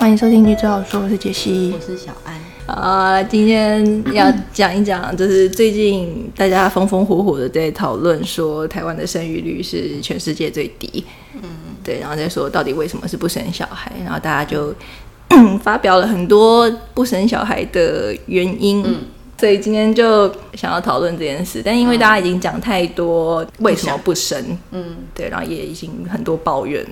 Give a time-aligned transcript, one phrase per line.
[0.00, 1.78] 欢迎收听《女最好说》，我是杰西我。
[1.86, 2.34] 是小安。
[2.64, 11.04] 啊，今天要讲一讲，就是最近大家风风火火的在讨论说，台湾的生育率是全世界最低。
[11.34, 11.42] 嗯，
[11.84, 14.74] 对，然后再说到底为什么是不生小孩，然后大家就
[15.62, 18.82] 发表了很多不生小孩的原因。
[18.82, 18.96] 嗯
[19.38, 24.38] 所以今天就想要讨论这件事，但因为大家已经讲太多为什么不生，
[24.70, 26.86] 嗯，对，然后也已经很多抱怨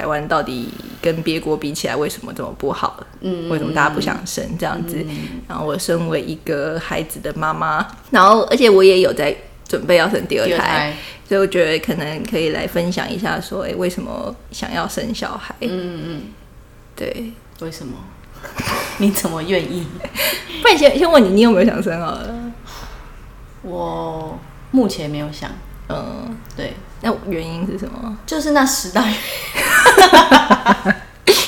[0.00, 0.66] 台湾到底
[1.02, 4.96] 跟别国比起来为什么这么不好，嗯为什么大家不想生这样子？
[5.46, 9.36] 然后我身为一个孩子的妈妈，然后而且我也有在
[9.68, 10.96] 准备要生第二胎，二胎，
[11.28, 15.54] 所以我觉得可能可以来分享一下说，哎，为什么想要生小孩？
[15.60, 16.22] 嗯嗯
[16.96, 17.92] 对，嗯，为什么？
[18.96, 19.86] 你怎么愿意？
[20.62, 22.34] 不然先先问你，你有没有想生好了？
[23.60, 24.38] 我
[24.70, 25.50] 目前没有想，
[25.90, 28.18] 嗯，对，那原因是什么？
[28.26, 29.16] 就是那十大原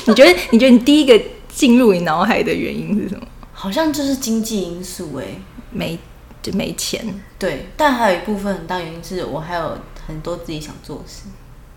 [0.05, 3.25] 你觉得你觉得你第一个进入你脑海的原因是什么？
[3.53, 5.25] 好像就是经济因素哎，
[5.71, 5.97] 没
[6.41, 7.05] 就没钱
[7.39, 11.23] 对，但还有一部分很大原因是我还有很多自己想做的事，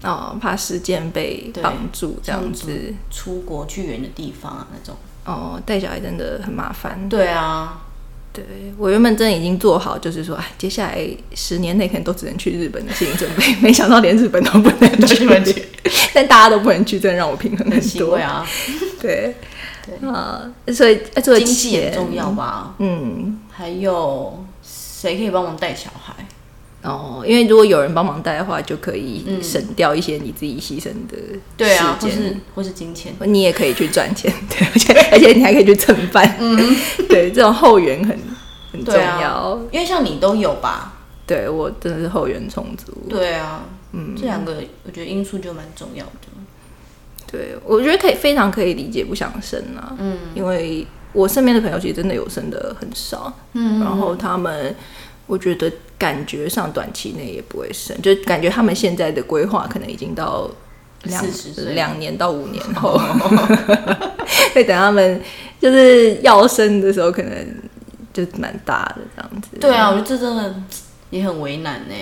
[0.03, 2.95] 哦，怕时间被对绑住这样子。
[3.11, 4.97] 出国去远的地方啊那种。
[5.25, 7.09] 哦，带小孩真的很麻烦。
[7.09, 7.81] 对啊，
[8.37, 8.45] 对
[8.77, 15.65] 我原本真的已经做好，就是说，哎，接下来十年内可能都只能去日本的心理准备，没想到连日本都不能去， 去
[16.13, 18.19] 但大家都不能去，真的让我平衡很多。
[18.21, 18.47] 呀啊，
[19.01, 19.35] 对，
[19.87, 22.31] 对啊、所以呃这个经济也钱重要。
[22.31, 22.75] 吧？
[22.79, 26.06] 嗯，还有谁可以帮忙带小孩？
[26.87, 31.17] 哦，因为如果有人帮忙带的话，就可以省掉一些你自己牺牲的
[31.57, 33.13] 对啊，或是或是金钱。
[33.25, 36.57] 你也可以去赚钱， 对，而且而且你还可以去蹭饭，嗯，
[37.09, 38.17] 对，这种后援很
[38.73, 39.29] 很重要。
[39.29, 40.95] 啊，因为像你都有吧？
[41.27, 42.93] 对我真的是后援充足。
[43.09, 46.13] 对啊，嗯，这两个我觉得因素就蛮重要的。
[47.29, 54.73] 对，我觉得可以非常可以理解不想生啊，嗯，因为我身边的朋友其实真的有生的很少，嗯，然后他们
[55.27, 55.69] 我觉得
[55.99, 60.51] 感觉上短期内也不会生，就感觉他们现在的规划可能已经到
[61.05, 63.01] 两40岁两年到五年后，
[64.55, 65.21] 会等他们
[65.61, 67.33] 就是要生的时候，可能
[68.13, 69.49] 就蛮大的这样子。
[69.61, 70.55] 对啊，我觉得这真的
[71.11, 71.95] 也很为难呢。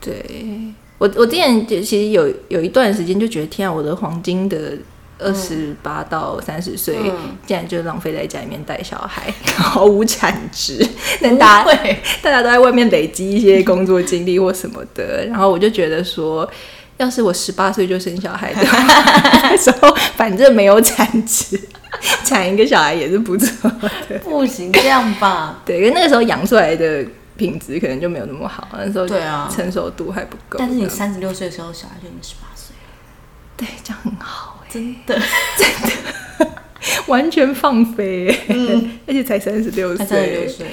[0.00, 4.74] 对我，我之前就其实有有一段时间就觉得，天啊，我的黄金的
[5.22, 10.86] 二十八到三十岁，嗯竟然就浪费在家里面带小孩， 毫无产值。
[11.20, 16.48] 但大家会， 大家都在外面累积一些工作经历或什么的，然后我就觉得说。
[16.98, 18.78] 要是我十八岁就生小孩的话，
[19.42, 21.58] 那时候反正没有产值，
[22.22, 23.68] 产一个小孩也是不错
[24.08, 24.18] 的。
[24.22, 25.58] 不行这样吧？
[25.64, 27.04] 对，因为那个时候养出来的
[27.36, 30.58] 品质可能就没有那么好，那时候对啊成熟度还不够。
[30.58, 35.20] 但是你三十六岁的时候，小孩就已经十八岁了，对，这样很好哎、 真的，
[37.06, 40.66] 完全放飞、欸，而且才三十六才三十六岁。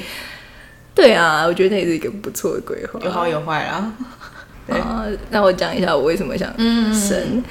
[0.96, 3.00] 对啊，我觉得那也是一个不错的规划。
[3.04, 3.92] 有好有坏啦。
[4.68, 7.44] 对啊，那我讲一下我为什么想嗯生。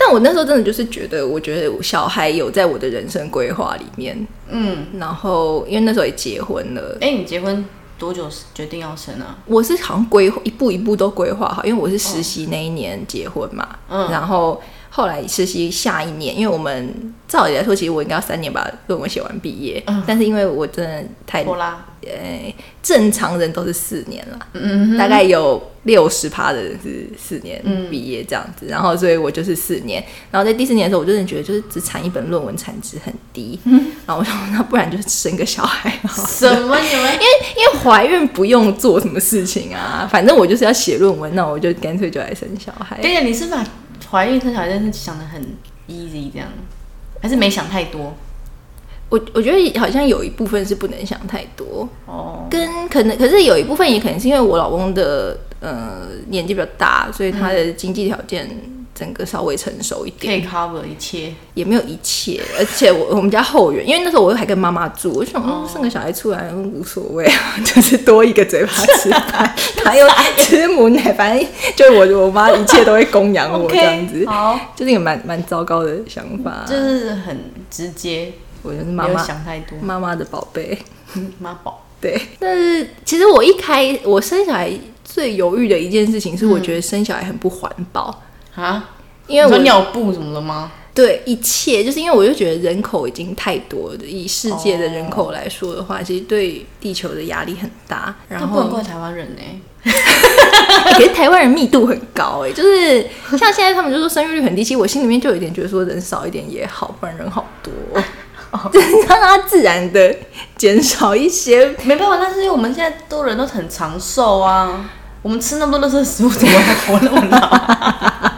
[0.00, 7.64] 但我那时候真的就是觉得，我觉得小孩有在我的人生规划里面，嗯，然后因为那时候也结婚了，哎，你结婚
[7.98, 9.36] 多久决定要生啊？
[9.44, 14.08] 我是好像规划一步一步都规划好，因为我是实习那一年结婚嘛，嗯。
[14.08, 14.62] 然后
[14.98, 16.92] 后来实习下一年，因为我们
[17.28, 20.02] 照理来说，其实我应该要三年把论文写完毕业，嗯。
[20.04, 36.76] 但是因为我真的太拖拉，呃，正常人都是四年了，嗯大概有六十趴的人是四年嗯毕业这样子，然后所以我就是四年，然后在第四年的时候，我真的觉得就是只产一本论文产值很低，嗯然后我想说那不然就生个小孩好什么？
[36.80, 37.12] 你们？
[37.12, 37.26] 因为
[37.56, 42.98] 因为怀孕不用做什么事情啊，反正我就是要写论文，那我就干脆就来生小孩。
[43.00, 43.64] 对呀，你是把
[44.10, 45.42] 怀孕生小孩这件事想的很
[45.88, 46.48] easy 这样，
[47.20, 48.14] 还是没想太多？
[49.10, 58.46] 我我觉得好像有一部分是不能想太多，哦，跟可能可是有一部分也可能是因为我老公的呃年纪比较大，所以他的经济条件
[58.98, 61.32] 整个稍微成熟一点，可以 cover 一切。
[61.54, 62.42] 也没有一切。
[62.58, 69.54] 而且我我们家后援，因为那时候我又还跟妈妈住，我就想说生个小孩出来嗯无所谓啊， 就是多一个嘴巴吃饭，
[69.84, 70.06] 还有
[70.38, 71.46] 吃母奶，反正
[71.76, 74.26] 就我我妈一切都会供养我 这样子。
[74.26, 77.38] 好，就是一个蛮蛮糟糕的想法，就是很
[77.70, 79.78] 直接，我就是妈妈想太多。
[79.80, 80.76] 妈妈的宝贝。
[81.40, 84.70] 妈宝，对，但是其实我一开我生小孩
[85.02, 88.24] 最犹豫的一件事情是，我觉得生小孩很不环保，
[88.62, 88.90] 啊？
[89.26, 90.72] 因为我说尿布什么的吗？
[90.94, 98.12] 对一切，就是因为我就觉得人口已经太多了，以世界的人口来说的话，其实对地球的压力很大。
[98.28, 99.60] 然后但不能怪台湾人呢、欸
[100.94, 103.00] 可是台湾人密度很高哎、就是
[103.38, 107.72] 像现在他们就说生育率很低，其实我心里面就有一点觉得说人少一点也好，不然人好多，
[108.72, 110.14] 就是让它自然的
[110.56, 111.74] 减少一些。
[111.84, 114.90] 没办法，但是因为我们现在都人都很长寿啊，
[115.22, 118.32] 我们吃那么多垃圾食物，怎么还活那么老？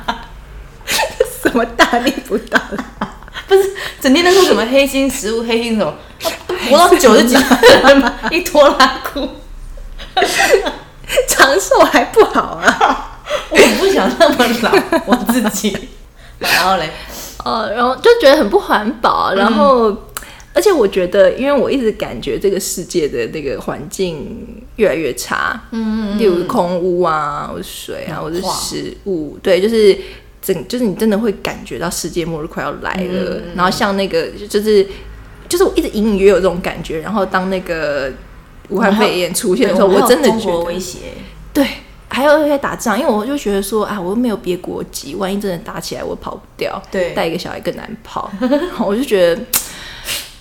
[1.50, 2.84] 什么大逆不道的？
[3.48, 3.70] 不是
[4.00, 5.96] 整天都说什么黑心食物、黑心什么，啊
[6.70, 7.56] 活到九十几岁
[8.30, 9.28] 一拖拉裤，
[11.26, 13.22] 长寿还不好啊。
[13.48, 14.72] 我不想那么老，
[15.06, 15.76] 我自己。
[16.38, 16.90] 然后嘞，
[17.44, 19.96] 哦，然后就觉得很不环保，然后。
[20.52, 29.96] 而且我觉得，因为我一直感觉这个世界的那个环境越来越差，嗯嗯，例如空污啊，或者水啊，或者食物，对，就是
[30.42, 33.40] 整，就是你真的会感觉到世界末日快要来了。
[33.54, 34.86] 然后像那个，就是
[35.48, 37.00] 就是我一直隐隐约有这种感觉。
[37.00, 38.10] 然后当那个
[38.68, 40.98] 武汉肺炎出现的时候，对我真的觉得威胁，
[41.52, 41.66] 对，
[42.08, 48.30] 还有在打仗，因为我就觉得说啊，我又没有别国籍，万一真的打起来，我跑不掉，对带一个小孩更难跑，
[48.84, 49.42] 我就觉得。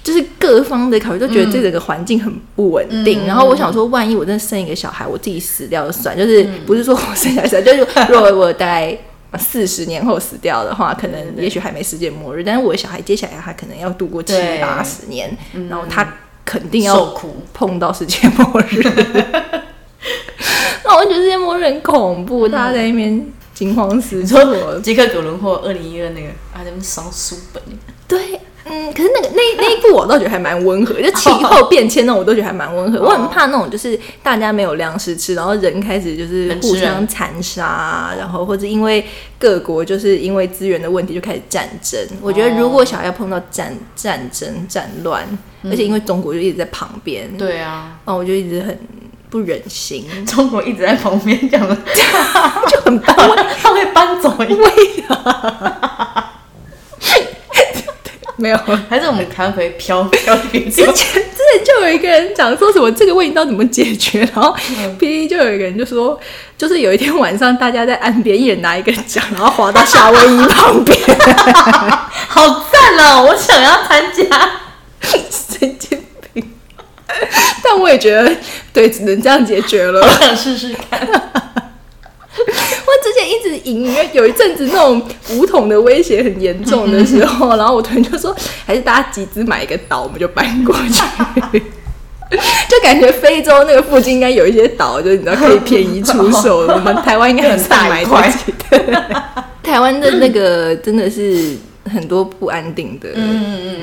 [0.01, 8.97] 就是各方的考虑都觉得这整个环境很不稳定，嗯然后我想说，万一我真的生一个小孩，我自己死掉就算，就是不是说我生下来就是如果我大概
[9.37, 15.37] 四十年后死掉的话，可能也许还没世界末日，但是我的小孩接下来他可能要度过七八十年，
[15.69, 17.35] 然后他肯定要受苦。
[17.53, 18.81] 碰到世界末日。
[20.83, 24.79] 那我觉得世界末日很恐怖，大家在那边惊慌失措。
[24.79, 27.61] 杰克·葛伦霍二零一二那个他，在那边烧书本，
[28.07, 32.99] 对，嗯，可是那个那那一部我倒觉得还蛮温和，就气候变迁那种我都觉得还蛮温和。
[32.99, 39.03] 我很怕那种就是大家没有粮食吃，然后人开始就是互相残杀，然后或者因为
[39.39, 41.99] 各国就是因为资源的问题就开始战争。
[42.21, 45.25] 我觉得如果小孩要碰到战战争战乱，
[45.63, 48.77] 而且因为中国就一直在旁边，对啊，哦，我就一直很
[49.29, 54.53] 不忍心，中国一直在旁边讲，就很他会他会搬走一
[58.39, 58.57] 没有。
[58.89, 64.55] 还是我们台湾可以飘飘之前之前就有一个人讲说什么这个问题到底怎么解决，然后
[64.97, 66.19] P D 就有一个人就说，
[66.57, 70.97] 就是有一天晚上大家在岸边，一人拿一个桨，然后滑到夏威夷旁边，
[72.27, 73.25] 好赞哦！
[73.27, 74.23] 我想要参加。
[75.01, 76.03] 神经
[76.33, 76.53] 病。
[77.63, 78.31] 但我也觉得，
[78.71, 80.01] 对，只能这样解决了。
[80.01, 81.48] 我想试试看。
[83.69, 85.01] 我之前一直隐约有一阵子那种
[85.31, 88.35] 武统的威胁很严重的时候，然后我突然就说，
[88.65, 91.61] 还是大家集资买一个岛，我们就搬过去。
[92.29, 98.53] 就感觉非洲那个附近应该有一些岛，就是你知道可以便宜出售，我们台湾应该很大买得起。
[98.69, 98.95] 对
[99.63, 103.09] 台湾的那个真的是很多不安定的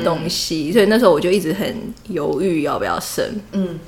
[0.04, 3.80] 东西，所以那时候我就一直很犹豫要不要生，嗯，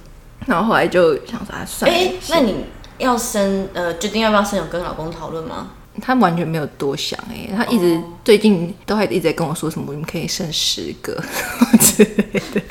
[0.47, 2.57] 然后后来就想说啊，算了，哎、那你
[2.99, 5.69] 要生呃，决定要不要生，有跟老公讨论吗？
[6.01, 11.15] 他完全没有多想哎、他一直最近都还一直在跟我说什么，你们可以生十个
[11.81, 12.63] 之类的，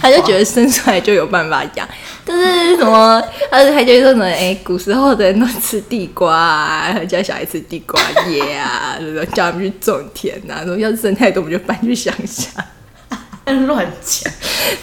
[0.00, 1.88] 他就觉得生出来就有办法养，
[2.24, 9.26] 但是什么，他就他就说什么哎、古时候的人都吃地瓜啊，叫小孩吃地瓜叶啊，对不对？
[9.26, 12.50] 叫他们去种田啊，说要是生太多，我们就搬去乡下。
[13.66, 14.32] 乱讲。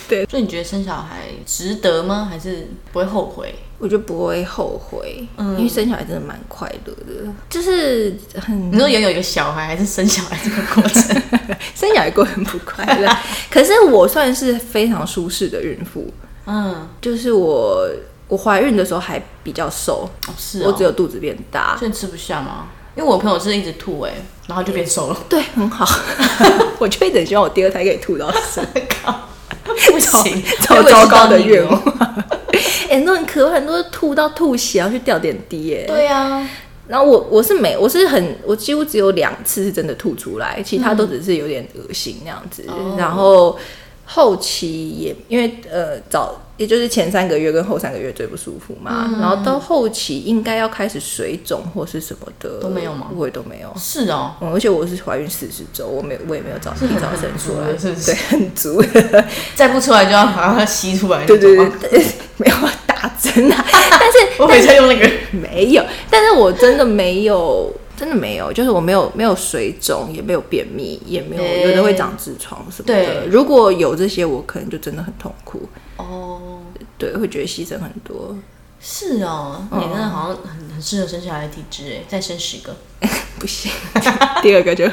[0.08, 2.28] 对，所以你觉得生小孩值得吗？
[2.32, 3.54] 还是不会后悔？
[3.84, 11.22] 我就不会后悔，嗯因为生小孩真的蛮快乐的，就是很你说拥有一个小孩，还是生小孩这个过程？
[11.76, 13.14] 生小孩过程不快乐。
[13.52, 16.10] 可是我算是非常舒适的孕妇，
[16.46, 17.86] 嗯，就是我
[18.30, 22.68] 我怀孕的时候还比较瘦，哦是哦，我只有肚子变大，所以吃不下吗？
[22.96, 24.14] 因为我朋友是一直吐哎、
[24.48, 25.18] 然后就变瘦了。
[25.28, 25.86] 对，很好。
[26.80, 28.62] 我就一直希望我第二胎可以吐到死，
[29.92, 31.82] 不行，超糟糕的愿望
[32.90, 35.86] 很多人可很多人吐到吐血，然后去吊点滴耶。
[35.88, 36.48] 对啊，
[36.88, 42.64] 然后我我是没，我是很，我几乎只有两次是真的吐出来，其他都只是有点恶心那样子。
[42.68, 43.58] 哦然后
[44.06, 53.74] 后期也因为呃早，也就是前三个月跟后三个月最不舒服嘛，然后到后期应该要开始水肿或是什么的都没有吗我也都没有。
[53.78, 58.84] 是哦，嗯，而且我是怀孕四十周，我没有，我也没有早提早生出来，是不是对，很足。
[59.56, 61.26] 再不出来就要把它吸出来。
[61.26, 62.06] 对对对，对
[62.38, 62.56] 没有
[62.86, 65.10] 打针啊，但是 我回家用那个。
[65.32, 73.28] 没有，但是我真的没有，真的没有，就是我没有没有水肿，也没有便秘，也没有、欸有的会长痔疮什么的。
[73.28, 76.62] 如果有这些，我可能就真的很痛苦，哦，
[76.98, 78.36] 对，会觉得牺牲很多。
[78.86, 82.76] 是哦，你真的好像很很适合生小孩的体质哎，再生十个。
[83.40, 83.72] 不行，
[84.42, 84.86] 第二个就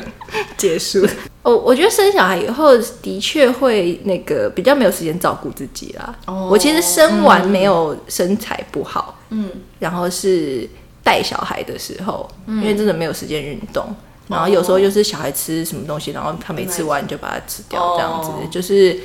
[0.57, 1.05] 结束。
[1.43, 6.15] 哦，我觉得生小孩以后的确会那个比较没有时间照顾自己啦。
[6.27, 10.69] 哦我其实生完没有身材不好，嗯，然后是
[11.03, 13.95] 带小孩的时候，因为真的没有时间运动。
[14.29, 18.97] 然后有时候就是小孩吃什么东西，然后他没吃完就把它吃掉，这样子、哦就是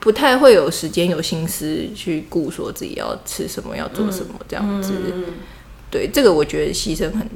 [0.00, 4.92] 不太会有时间有心思去顾说自己要吃什么，要做什么这样子。
[5.90, 7.26] 对，这个我觉得牺牲很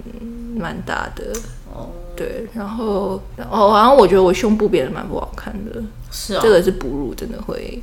[0.55, 1.33] 蛮大的。
[1.73, 7.83] 哦，对，然后哦，好像我觉得我胸部变得蛮不好看的，是啊、这个是哺乳真的会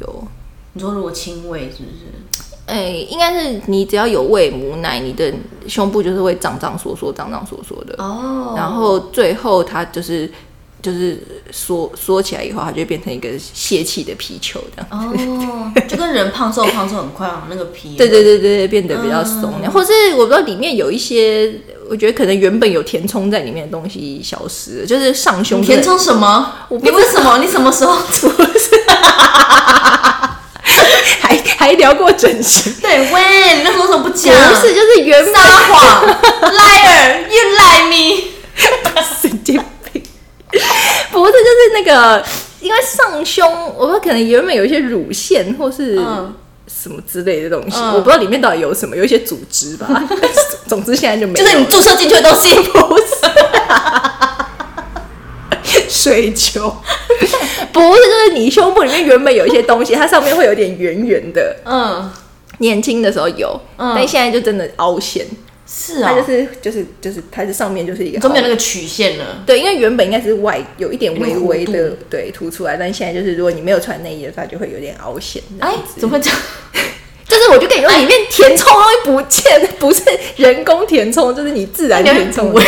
[0.00, 0.28] 有。
[0.76, 2.44] 你说如果亲喂是不是？
[2.66, 5.32] 哎、应该是你只要有喂母奶，你的
[5.66, 7.94] 胸部就是会胀胀缩缩、胀胀缩缩的。
[7.96, 10.30] 哦然后最后它就是
[10.82, 11.18] 就是
[11.50, 14.88] 缩缩起来以后，它就会变成一个泄气的皮球这样。
[14.90, 17.94] 哦，就跟人胖瘦胖瘦很快啊，那个皮。
[17.98, 26.52] 对对对对，变得比较松，或是我不知道里面有一些，我觉得可能原本有填充在里面的东西消失了，就是上胸填充什么？
[26.68, 27.38] 我不你为什么？
[27.38, 27.96] 你什么时候
[31.46, 34.54] 还聊过整形，对，喂，你那时候为什么不讲不？
[34.66, 36.06] 是就是原本撒谎，
[36.52, 38.22] liar，you lie me。
[39.20, 39.54] 神经
[39.92, 40.02] 病，
[41.12, 42.24] 不是就是那个，
[42.60, 46.34] 因为上胸，我说可能原本有一些乳腺或是嗯
[46.66, 49.86] 什么之类的东西，嗯我不知道里面到底有什么，有一些组织吧。
[50.66, 53.04] 总之现在就没有，就是你注射进去的东西，不是
[55.88, 56.74] 水球，
[57.72, 62.10] 不是就是你胸部里面原本有一些东西，它上面会有点圆圆的，嗯，
[62.58, 65.26] 年轻的时候有，嗯但现在就真的凹陷，
[65.66, 69.42] 是啊，它就是就是就是它是上面就是一个没有那个曲线了。
[69.46, 75.42] 对，因为原本应该是外有一点微微的对凸出来，但现在就是如果你没有穿内衣的话，就会有点凹陷。
[75.58, 76.38] 哎，怎么会这样？
[77.28, 80.02] 就是我就跟你说，里面填充东西不见，不是
[80.36, 82.58] 人工填充，就是你自然填充你。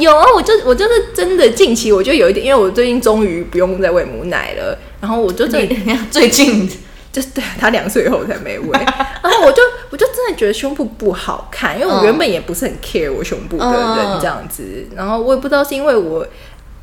[0.00, 6.68] 有啊，我就我就是真的近期我就有一点，因为我最近终于不用再喂母奶了，然后我就真的你看最近
[7.12, 8.70] 就是对他两岁后才没喂，
[9.22, 12.04] 然后我就我就真的觉得胸部不好看，因为我嗯。
[12.04, 16.24] 原本也不是很 care 我胸部的人嗯这样子，然后我也不知道是因为我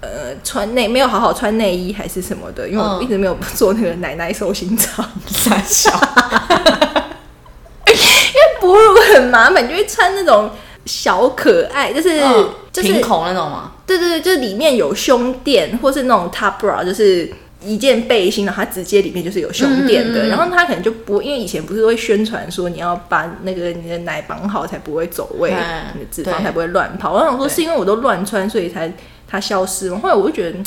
[0.01, 3.03] 呃穿内没有好好穿内衣还是什么的，因为我嗯。
[3.03, 5.89] 一直没有做那个奶奶收心操， 傻笑，
[7.87, 10.49] 因为哺乳很麻烦，你就会穿那种
[10.87, 13.73] 小可爱，就是、嗯就是平口那种吗？
[13.85, 17.29] 对对对，就是里面有胸垫，或是那种 top bra，就是
[17.63, 20.23] 一件背心，然后它直接里面就是有胸垫的。
[20.23, 27.13] 嗯嗯嗯然后它可能就不，因为以前不是会宣传说你要把那个你的奶绑好才不会走位，嗯你的脂肪才不会乱跑。
[27.13, 28.91] 我想说对是因为我都乱穿，所以才
[29.27, 29.99] 它消失嘛？
[29.99, 30.57] 后来我就觉得。
[30.57, 30.63] 嗯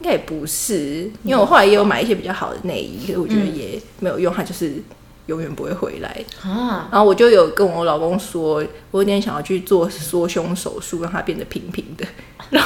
[0.00, 4.74] 应该也不是，因为我后来也有买一些比较好的内衣，可是我觉得也没有用，它就是
[5.26, 6.08] 永远不会回来。
[6.42, 12.04] 啊，然后我就有跟我老公说，我有点想要去做缩胸手术，让它变得平平的。
[12.50, 12.62] 然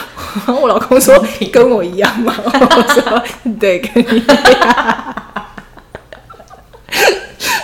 [0.47, 1.15] 后我老公说
[1.53, 2.35] 跟我一样吗？
[2.43, 3.23] 我说
[3.61, 5.15] 对，跟你一样。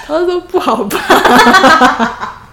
[0.06, 0.98] 他说不好吧？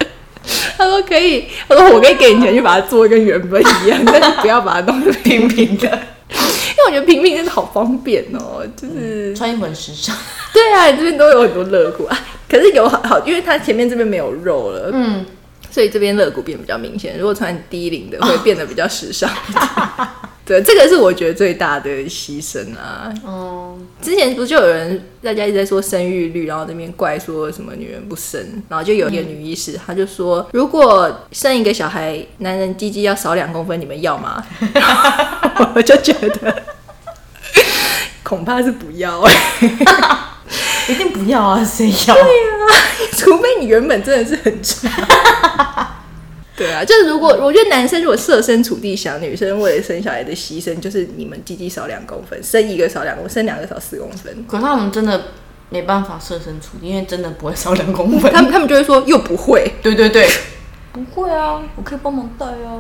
[0.78, 6.00] 他说可以，他说我可以给你钱去把它做得跟原本一样，但是不要把它弄得平平的。
[6.82, 10.16] 因为我觉得平平真的好方便哦，就是穿衣服很时尚。
[10.54, 12.18] 对啊，你这边都有很多肋骨啊，
[12.50, 15.26] 可是有好好，因为它前面这边没有肉了，嗯，
[15.70, 17.18] 所以这边肋骨变比较明显。
[17.18, 19.64] 如果穿低领的，会变得比较时尚一点。
[20.52, 23.10] 对，这个是我觉得最大的牺牲啊。
[23.24, 34.44] 哦，之前不就有人大家一直在说生育率，然后那边怪说什么女人不生，然后就有一个女医师，她就说，如果生一个小孩，男人鸡鸡要少两公分，你们要吗？
[35.74, 36.64] 我就觉得
[38.22, 39.24] 恐怕是不要、
[40.90, 42.18] 一定不要啊，谁要？
[43.16, 46.01] 除非你原本真的是很差。
[46.62, 54.46] 对啊，就是如果我觉得男生如果设身处地想，女生为了生小孩的牺牲，就是你们鸡鸡少两公分，生一个少两公分，生两个少四公分。
[54.48, 55.24] 可是他们真的
[55.70, 58.32] 没办法设身处地，因为真的不会少两公分。
[58.32, 60.30] 他 们他们就会说又不会，对对对，
[60.94, 62.78] 不会啊，我可以帮忙带啊，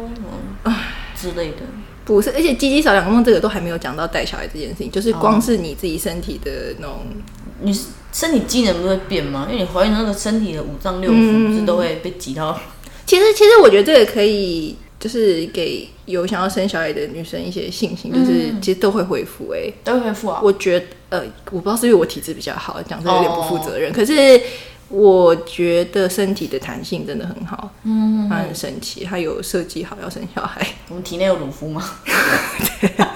[0.65, 0.75] 嗯
[1.19, 1.57] 之类的。
[2.05, 7.00] 不是，而且鸡鸡少两公分这个都还没有讲到带小孩这件事情，就是光是你自己身体的那种，
[7.61, 7.73] 你
[8.13, 9.47] 身体机能不会变吗？
[9.50, 12.59] 因为你怀孕那个身体的五脏六腑不是都会被挤到？
[13.05, 14.75] 其实其实我觉得这个可以。
[15.01, 19.74] 就是给有想要生小孩的女生一些信心，就是其实都会恢复、欸。
[19.84, 20.39] 都会恢复啊。
[20.43, 23.91] 我觉得呃，我不知道是因为我体质比较好，讲这个有点不负责任。
[23.91, 24.39] 可是
[24.89, 31.84] 我觉得身体的弹性真的很好，嗯，它很神奇，它有设计好要生小孩， 我们体内有乳肤吗？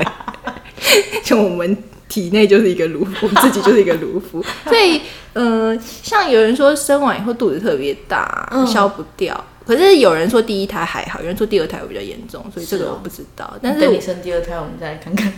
[1.23, 1.77] 就我们
[2.09, 5.01] 体内就是一个乳肤，我们自己就是一个乳肤， 所以
[5.33, 9.39] 呃，像有人说生完以后肚子特别大，嗯消不掉。
[9.65, 13.57] 可是有人说第一胎还好，有人说第二胎会比较严重，所以这个我不知道。
[13.61, 15.33] 但是等你生第二胎，我们再来看看。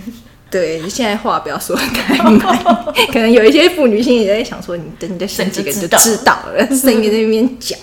[0.50, 2.58] 对现在话不要说得太满，
[3.12, 7.78] 可能有一些妇女心里在想说，你等你再生几个你就知道了，生一个在那边讲。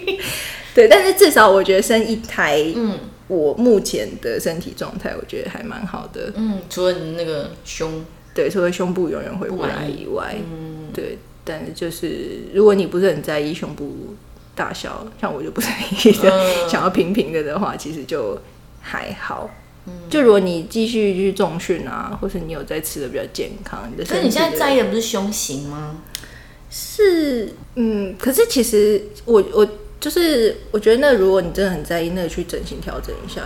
[0.74, 6.32] 对，但是至少我觉得生一胎，嗯我目前的身体状态，我觉得还蛮好的。
[6.34, 8.02] 嗯，除了你那个胸，
[8.32, 14.14] 对，除了胸部永远回不来以外，嗯，对，但是就是如果你不是很在意胸部
[14.58, 18.36] 大小，像我就不在意的，嗯 想要平平的的话，其实就
[18.82, 19.48] 还好。
[20.10, 25.96] 就如果你继续去重训啊，或是你有在吃的比较健康，可是你现在的在意的不是胸型吗？
[26.70, 29.66] 是嗯，可是其实我我
[29.98, 33.40] 就是我觉得那如果你真的很在意，那个去整形调整一下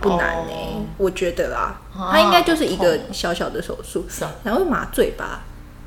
[0.00, 4.04] 不难呢、哦我觉得啦，啊它应该就是一个小小的手术，
[4.44, 5.42] 然后麻醉吧。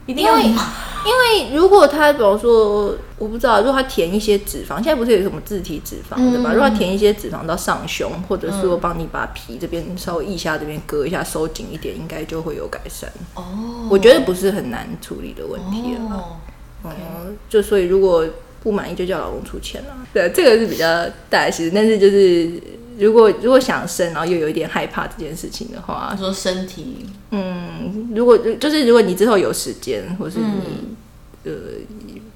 [0.06, 6.52] 一定要因为如果他比方说，我不知道，如果他填一些脂肪，现在不是有什么自体脂肪的嘛？
[6.52, 13.08] 嗯如果他填一些脂肪到上胸，或者说帮你把皮这边稍微腋下这边割一下，收紧一点，应该就会有改善。
[13.36, 16.16] 哦，我觉得不是很难处理的问题了。
[16.16, 16.38] 哦，
[16.86, 18.26] 嗯，就所以如果
[18.64, 19.96] 不满意，就叫老公出钱了。
[20.12, 22.52] 对，这个是比较大的事，但是就是
[22.98, 30.96] 如果如果想生，然后又有一点害怕这件事情的话他，说身体嗯，如果就是如果你之后有时间，或是你、嗯
[31.44, 31.52] 呃，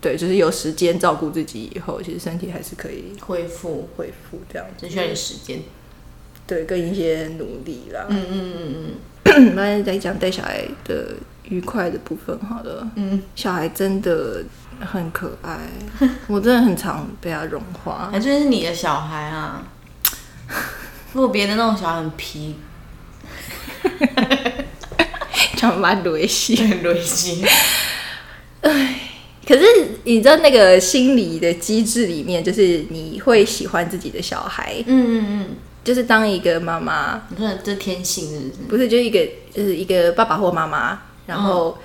[0.01, 4.85] 对，就是有时间照顾自己以后，其实身体还是可以恢复，恢复这样子。
[4.85, 5.61] 只需要点时间。
[6.45, 8.05] 对，跟一些努力啦。
[8.09, 8.75] 嗯嗯嗯
[9.25, 11.13] 嗯 那再讲带小孩的
[11.43, 12.87] 愉快的部分好了。
[12.95, 14.43] 嗯，小孩真的
[14.79, 15.59] 很可爱，
[16.27, 18.09] 我真的很常被他融化。
[18.11, 19.63] 还就是你的小孩啊。
[21.13, 22.55] 如果别的那种小孩很皮，
[25.57, 26.55] 想把他雷死。
[26.55, 27.43] 很雷心，
[29.47, 29.65] 可是
[30.03, 38.51] 你知道那个心理的机制里面，就是你会喜欢自己的小孩，嗯嗯嗯，就是当一个妈妈，你说这天性是不是？
[38.69, 41.77] 不是就是一个就是一个爸爸或妈妈，然后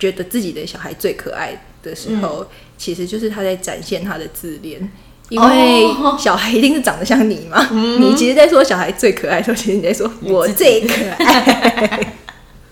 [0.00, 4.90] 觉得自己的小孩最可爱的时候，其实就是他在展现他的自恋。
[5.32, 12.14] 因为哦小孩一定是长得像你嘛，你其实，在说小孩最可爱的时候，其实你在说我最可爱。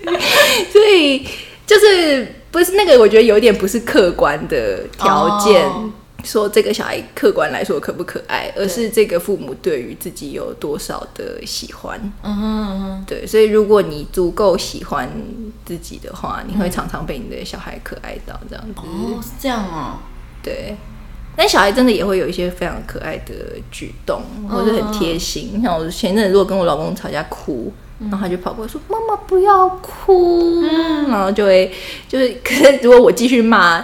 [0.70, 1.26] 所以
[1.66, 5.90] 就是不是那个，我觉得有点不是客观的条件，哦
[6.22, 11.98] 说这个小孩客观来说可不可爱，而是这个父母对于自己有多少的喜欢。
[12.22, 15.10] 嗯哼嗯哼，对，所以如果你足够喜欢
[15.64, 18.72] 自己的话，你会常常被你的小孩可爱到这样子。
[18.76, 19.96] 哦，是这样哦。
[20.42, 20.76] 对，
[21.40, 23.32] 但小孩真的也会有一些非常可爱的
[23.70, 25.58] 举动，或者很贴心。
[25.64, 30.62] 像我前阵子如果跟我老公吵架哭，然后他就跑过来说：“妈妈不要哭。
[31.08, 31.72] 然后就会
[32.06, 33.82] 就是， 可是如果我继续骂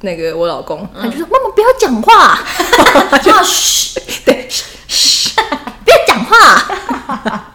[0.00, 2.42] 那个我老公，他就说：“妈妈不要讲话。
[3.22, 5.34] ”就嘘， 对，嘘嘘，
[5.84, 7.52] 不要讲话。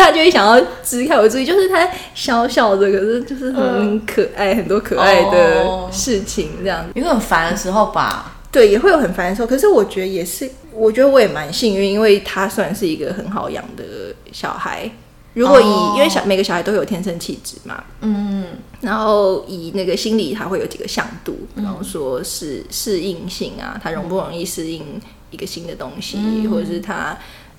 [0.00, 6.92] 他就会想要支开我注意，就是他小小的，可是就是很可爱，很多可爱的哦事情这样子。
[6.94, 8.32] 你会很烦的时候吧？
[8.52, 9.46] 对，也会有很烦的时候。
[9.48, 13.84] 可是我觉得也是，我觉得我也蛮幸运，因为他算是一个很好养的
[14.32, 14.90] 小孩。
[15.34, 18.46] 如果以、哦因为小每个小孩都有天生气质嘛，嗯
[18.80, 24.82] 然后以那个心理，它会有几个向度，比方说是适应性啊，他容不容易适应
[25.30, 27.14] 一个新的东西，嗯或者是他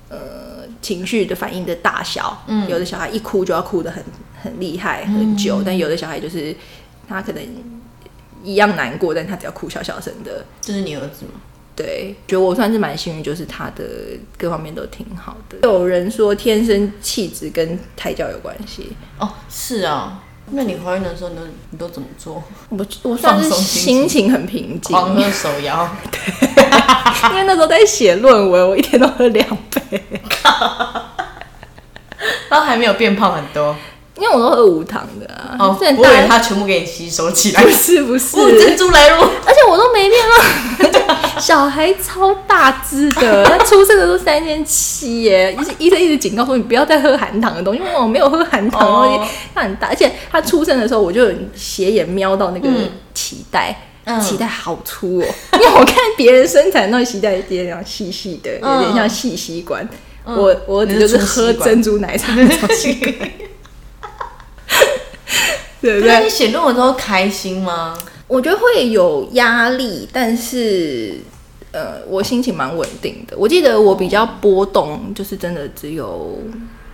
[0.08, 2.42] 呃情绪的反应的大小。
[2.46, 4.02] 嗯有的小孩一哭就要哭得很
[4.42, 6.54] 很厉害很久，但有的小孩就是
[7.08, 7.42] 他可能
[8.42, 10.44] 一样难过，但他只要哭小小声的。
[10.60, 11.32] 这是你儿子吗。
[11.74, 13.84] 对，觉得我算是蛮幸运，就是他的
[14.36, 15.58] 各方面都挺好的。
[15.62, 20.24] 有人说天生气质跟胎教有关系，哦，是啊。
[20.52, 22.42] 那你怀孕的时候，你都你都怎么做？
[22.70, 25.88] 我我算是心心情很平静，狂喝手摇，
[27.30, 30.02] 因为那时候在写论文，我一天都喝两杯，
[32.48, 33.76] 然后还没有变胖很多。
[34.18, 35.56] 因为我都喝无糖的啊。
[35.58, 37.62] 哦，虽然大家我以为他全部给你吸收起来。
[37.62, 39.16] 不是不是，哦，珍珠来了。
[39.46, 40.20] 而且我都没变
[41.06, 53.70] 胖， 小孩超大只的， 他出生的时候三千七耶，医生医生一直警告说你不要再喝含糖的东西，因为我没有喝含糖的东哦西，他很大，而且他出生的时候我就有斜眼瞄到那个嗯脐带。
[54.04, 59.86] 嗯脐带好粗哦，因为我看别人生产那种脐带有点像细细的，有点像细吸管。
[60.24, 62.32] 嗯我我就是喝珍珠奶茶
[65.82, 66.08] 对不对？
[66.08, 67.96] 那你写论文的时候开心吗？
[68.26, 71.14] 我觉得会有压力，但是
[71.72, 73.36] 呃，我心情蛮稳定的。
[73.38, 76.38] 我记得我比较波动，就是真的只有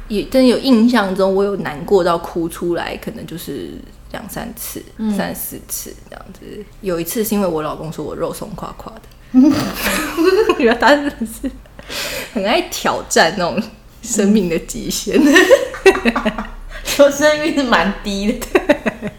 [0.08, 3.70] 也真的有印象中，我有难过到哭出来，可能就是
[4.12, 4.82] 两三次、
[5.16, 6.40] 三四次这样子。
[6.80, 9.00] 有一次是因为我老公说我肉松垮垮的。
[10.56, 11.50] 觉得他真的是
[12.32, 13.60] 很爱挑战那种
[14.02, 15.20] 生命的极限。
[16.84, 18.46] 求生欲是蛮低的。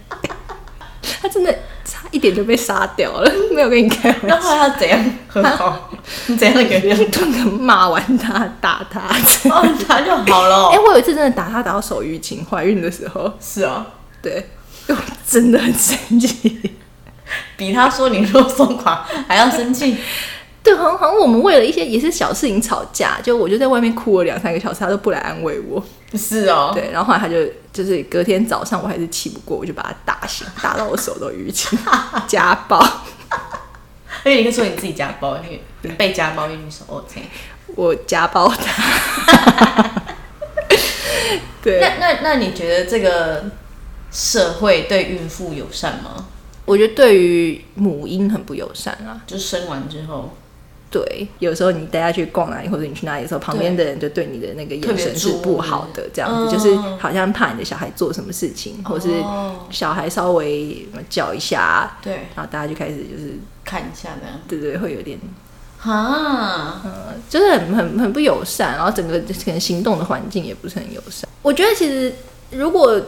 [1.22, 1.52] 他真的
[1.84, 5.90] 差一点就被杀掉了， 没有跟你开玩那后来他怎样很好？
[6.28, 9.02] 你怎样的原谅笑，突然骂完他打他。
[9.50, 10.70] 哦，他就好了。
[10.74, 13.86] 哎、我有一次真的打他打到手淤青，怀孕的时候，是啊，
[14.22, 14.50] 对，
[14.88, 14.96] 我
[15.28, 16.76] 真的很生气。
[17.58, 19.98] 比他说你弱松垮还要生气。
[20.66, 25.82] 对，好像好像我们为了一些也是小事情吵架，就我就在外面哭了两三个小时，他都不来安慰我。
[26.16, 27.36] 是哦，对，然后后来他就
[27.72, 31.78] 就是隔天早上我还是气不过，我就把他打醒，打到我手都淤青，
[32.28, 32.80] 家暴。
[34.24, 37.22] 而且你可以说你自己家暴，你你被家暴，因为你说 OK。
[37.76, 39.92] 我家暴他。
[41.62, 43.46] 对，那那那你觉得这个
[44.12, 46.26] 社会对孕妇友善吗？
[46.66, 49.22] 我觉得对于母婴很不友善啊。
[49.28, 50.36] 就生完之后，
[50.96, 64.40] 对，有时候你带他去逛哪里，或者你去哪里的时候，旁边的人就对你的那个眼神是不好的，这样子、嗯就是好像怕你的小孩做什么事情，或是哦小孩稍微叫一下，对，然后大家就开始就是看一下这样。
[64.48, 65.20] 对对，会有点
[65.82, 71.28] 啊，呃，就是很很很不友善，然后整个可能行动的环境也不是很友善。
[71.42, 72.14] 我觉得其实
[72.52, 73.02] 如果，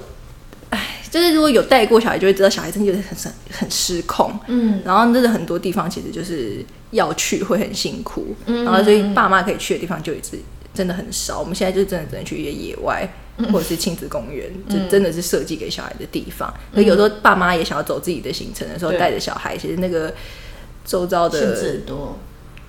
[0.71, 10.37] 唉，就是如果有带过小孩，就会知道小孩真的就是很很失控，嗯，然后真的很多地方其实就是要去会很辛苦，嗯然后所以爸妈可以去的地方就一直
[10.73, 11.39] 真的很少。
[11.39, 13.07] 我们现在就真的只能去一些野外。
[13.39, 16.51] 嗯或者是亲子公园，就真的是设计给小孩的地方。
[16.73, 20.11] 可有时候爸妈也想要走自己的行程的时候，对带着小孩，其实那个
[20.83, 22.17] 周遭的限制很多。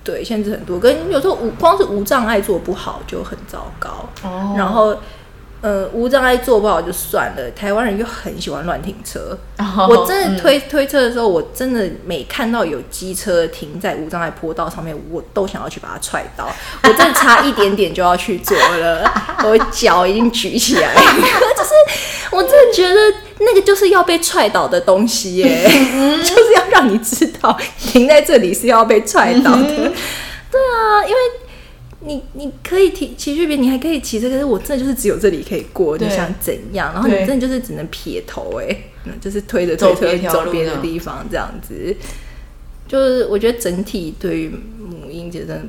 [0.03, 4.07] 对，限制很多，跟有时候无光是无障碍做不好就很糟糕。
[4.21, 4.95] 哦然后，
[5.61, 9.37] 呃，无障碍做不好就算了，台湾人又很喜欢乱停车。
[9.57, 16.49] 哦我真的推、推车的时候，我真的每看到有机车停在无障碍坡道上面，我都想要去把它踹倒。
[16.83, 19.11] 我真的差一点点就要去做了，
[19.43, 21.71] 我脚已经举起来了，就是
[22.31, 22.95] 我真的觉得
[23.39, 25.63] 那个就是要被踹倒的东西耶，
[26.23, 29.65] 就是要让你知道停在这里是要被踹倒的。
[29.65, 31.19] 对啊，因为。
[32.01, 36.93] 你你可以提骑去边，你还可以骑车，可是我真的就是只有这里可以过，你想怎样？
[36.93, 41.95] 然后你真的就是只能撇头哎、嗯，就是推着推车走别条走别的地方这样子。
[42.87, 45.63] 就是我觉得整体对于母婴其实真的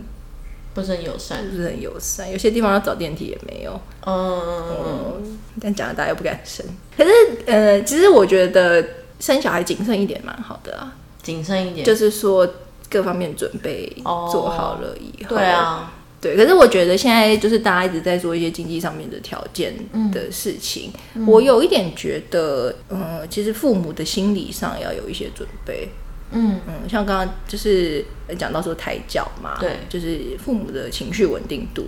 [0.72, 1.44] 不是很友善。
[1.50, 3.78] 不是很友善，有些地方要找电梯也没有。
[4.06, 4.40] 嗯，
[4.86, 6.64] 嗯，但讲了大家又不敢生。
[6.96, 7.10] 可是
[7.44, 8.82] 呃，其实我觉得
[9.18, 11.84] 生小孩谨慎一点蛮好的啊，谨慎一点。
[11.84, 12.48] 就是说
[12.88, 19.74] 各方面准备哦做好了以后，对啊，对，可是我觉得现在就是大家一直在做一些经济上面的条件
[20.12, 20.92] 的事情，
[21.26, 25.88] 我有一点觉得，呃，其实父母的心理上要有一些准备。
[26.32, 31.86] 嗯，嗯，像刚刚就是呃讲到说胎教嘛，对就是父母的情绪稳定度，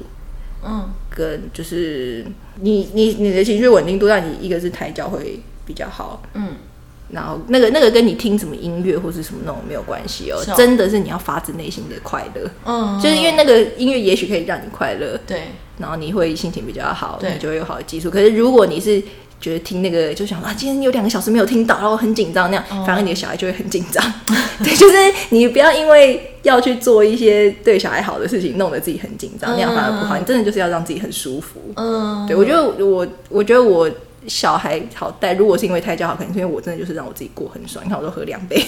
[0.64, 2.26] 嗯，跟就是
[2.60, 6.56] 你你你的情绪稳定度，让你一个是胎教会比较好，嗯，
[7.12, 15.42] 然后那个那个跟你听什么音乐或是什么那种没有关系哦，真的是你要发自内心的快乐，嗯，就是因为那个音乐也许可以让你快乐，对，
[15.78, 18.10] 然后你会心情比较好，对你就会有好的技术。
[18.10, 19.02] 可是如果你是
[19.38, 24.02] 觉得听那个就想啊，今天有两个小时没有听到，然后很紧张那样，哦反而你的小孩就会很紧张。
[24.64, 24.96] 对，就是
[25.30, 30.16] 你不要因为要去做一些对小孩好的事情，弄得自己很紧张，那样反而不好。
[30.16, 31.60] 你真的就是要让自己很舒服。
[31.76, 33.90] 嗯，对我觉得我我觉得我
[34.26, 37.84] 小孩好带，如果是因为胎教好，可能是因为我真的就是让我自己过很爽。
[37.84, 38.64] 你看我都喝两杯，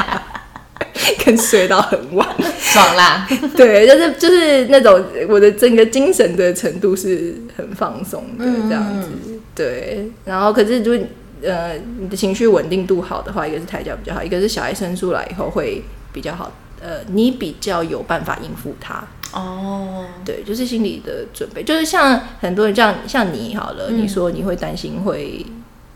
[1.24, 2.28] 跟睡到很晚。
[2.58, 3.26] 爽啦。
[3.56, 9.08] 对，就是就是那种我的整个精神的程度是很放松的这样子。
[9.54, 11.06] 对，然后可是如果
[11.42, 16.52] 呃你的情绪稳定度好的话，一个是胎教比较好，一个是小孩生出来以后会比较好。
[16.82, 25.44] 呃，你比较有办法应付他，哦，对，就是心理的准备，就是像很多人这样像你好了，你说你会担心会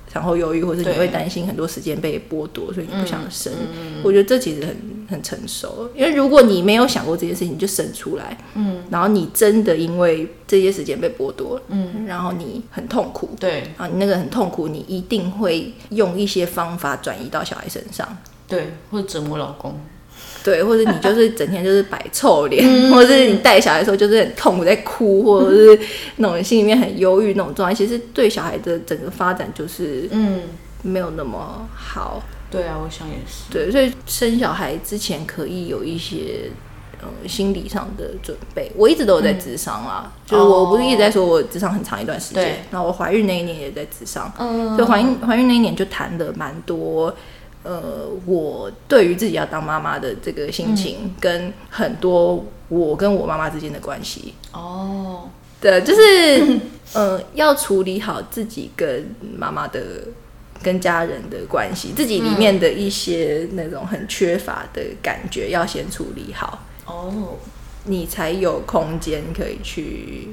[0.09, 0.99] 产后忧郁，或者你对。
[0.99, 3.53] 会担心很多时间被剥夺，所以你不想生。
[4.03, 4.77] 我觉得这其实很
[5.09, 13.65] 很成熟，因为如果你没有想过这件事情，你就生出来，嗯，然后你真的因为这些时间被剥夺，嗯，然后你很痛苦，对。
[13.77, 18.17] 啊，你那个很痛苦，你一定会用一些方法转移到小孩身上。
[18.47, 19.75] 对，或者折磨老公。
[20.45, 25.81] 对，或者你就是整天就是摆臭脸，或者是你带小孩的时候就是很痛苦在哭，或者是
[26.17, 30.43] 那种心里面很忧郁那种状态，其实对小孩的整个发展就是嗯，
[30.83, 32.23] 没有那么好。
[32.51, 33.51] 对啊，我想也是。
[33.51, 36.51] 对，所以生小孩之前可以有一些
[37.03, 38.71] 嗯心理上的准备。
[38.77, 47.13] 我一直都有在智商啊，就是我不是一直在说我智商很长一段时对间，然后我怀孕那一年也在智商，嗯所以怀孕怀孕那一年就谈的蛮多。
[47.65, 54.35] 呃，我对于自己要当妈妈的这个心情，跟很多我跟我妈妈之间的关系。
[54.53, 55.29] 哦，
[55.61, 56.61] 对，就是
[56.93, 59.81] 呃，要处理好自己跟妈妈的、
[60.63, 67.39] 跟家人的关系，自己里面的一些那种很缺乏的感觉，要先处理好，哦，
[67.85, 70.29] 你才有空间可以去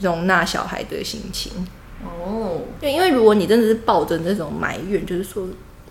[0.00, 1.66] 容纳小孩的心情。
[2.04, 5.48] 哦，对，因为如果你真的是抱着那种埋怨，就是说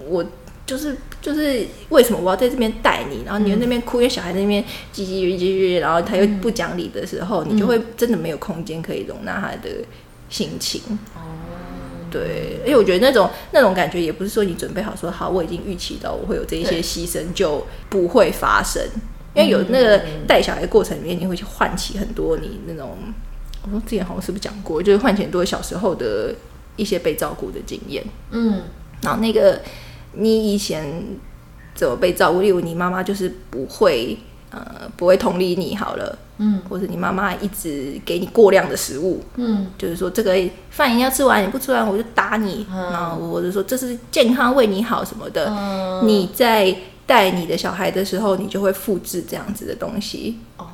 [0.07, 0.23] 我
[0.67, 4.61] 就是就是为什么我要在这边带你，然后你在那边哭，因为小孩在那边
[4.93, 9.69] 叽叽叽叽，然后他又不讲理的时候，你就会真的没有空间可以容纳他的
[10.29, 10.81] 心情。
[11.15, 11.23] 哦，
[12.11, 18.83] 对，因为我觉得那种那种感觉也不是说你准备好说好，我已经预期到我会有这一些牺牲就不会发生，
[19.33, 22.97] 因为有那个带小孩的过程里面，你会去唤起很多你那种，
[23.63, 26.35] 我说之前好像是不是讲过，就是唤起很多小时候的
[26.75, 28.63] 一些被照顾的经验，嗯，
[29.01, 29.61] 然后那个
[30.13, 31.03] 你以前
[31.75, 34.17] 怎么被照顾，例如你妈妈就是不会
[34.49, 40.35] 呃不会同理你好了，嗯，或者你妈妈一直给你过量的食物，嗯，就是说这个
[40.69, 42.91] 饭一定要吃完，你不吃完我就打你，嗯。
[42.91, 45.47] 然后或者说这是健康为你好什么的。
[45.49, 50.65] 嗯，你在带你的小孩的时候，你就会复制这样子的东西，哦，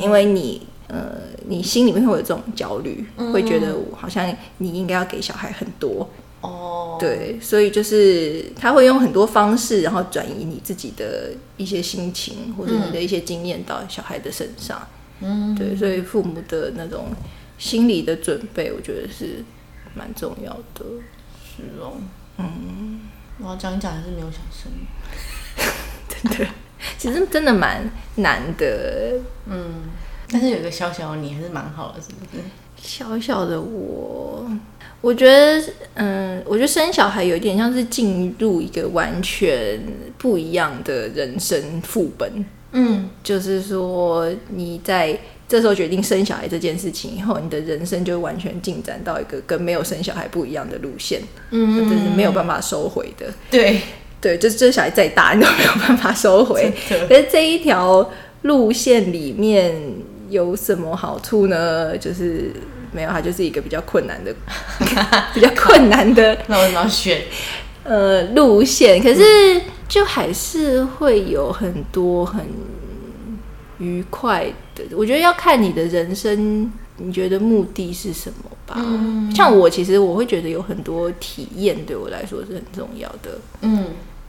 [0.00, 1.12] 因为你呃，
[1.46, 3.32] 你心里面会有这种焦虑，嗯。
[3.32, 6.08] 会觉得好像你应该要给小孩很多，
[6.42, 14.86] 哦，，对，所以就是他会用很多方式，然后转移你自己的一些心情或者你的一些经验到小孩的身上，
[15.20, 17.06] 嗯，对，所以父母的那种
[17.58, 19.44] 心理的准备，我觉得是
[19.94, 20.84] 蛮重要的。
[21.56, 21.94] 是哦，
[22.38, 23.00] 嗯，
[23.38, 24.70] 我要讲一讲还是没有想生，
[26.08, 26.52] 真的，
[26.98, 29.20] 其实真的蛮难的。
[29.46, 29.82] 嗯，
[30.28, 32.42] 但是有一个小小的你还是蛮好的，是不是？
[32.76, 34.50] 小小的我，
[35.02, 35.62] 我觉得，
[35.94, 39.78] 嗯，我觉得生小孩有一点像是进入一个完全
[40.16, 42.44] 不一样的人生副本。
[42.70, 53.26] 嗯，就是说，你在这时候决定生小孩这件事情以后，你的人生就完全进展到一个跟没有生小孩不一样的路线，嗯这是没有办法收回的。
[53.50, 53.80] 对，
[54.20, 56.72] 对，就是这小孩再大，你都没有办法收回。
[57.08, 58.08] 可是这一条
[58.42, 59.74] 路线里面
[60.30, 61.98] 有什么好处呢？
[61.98, 62.52] 就是
[62.92, 64.34] 没有，它就是一个比较困难的、
[65.34, 67.22] 比较困难的 那我怎么要选？
[67.84, 69.02] 呃路线。
[69.02, 72.46] 可是就还是会有很多很
[73.78, 74.84] 愉快的。
[74.96, 78.76] 我觉得要看你的人生，你觉得目的是什么吧？
[78.78, 83.38] 嗯像我其实我会觉得有很多体验对我来说是很重要的。
[83.62, 83.86] 嗯，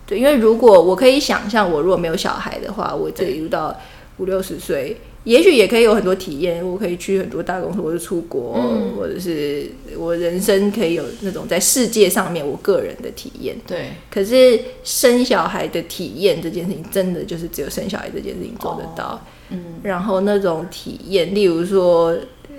[0.08, 3.76] 对，因为如果我可以想象，我如果没有小孩的话，我这一路到
[4.17, 6.65] 五六十岁，也许也可以有很多体验。
[6.65, 13.55] 我可以去很多大公司，或者出国，嗯或者是我人生可以有那种在世界上面我个人的体验。
[13.67, 19.25] 对，可是生小孩的体验这件事情，真的就是只有生小孩这件事情做得到。
[19.49, 22.55] 嗯然后那种体验，例如说，呃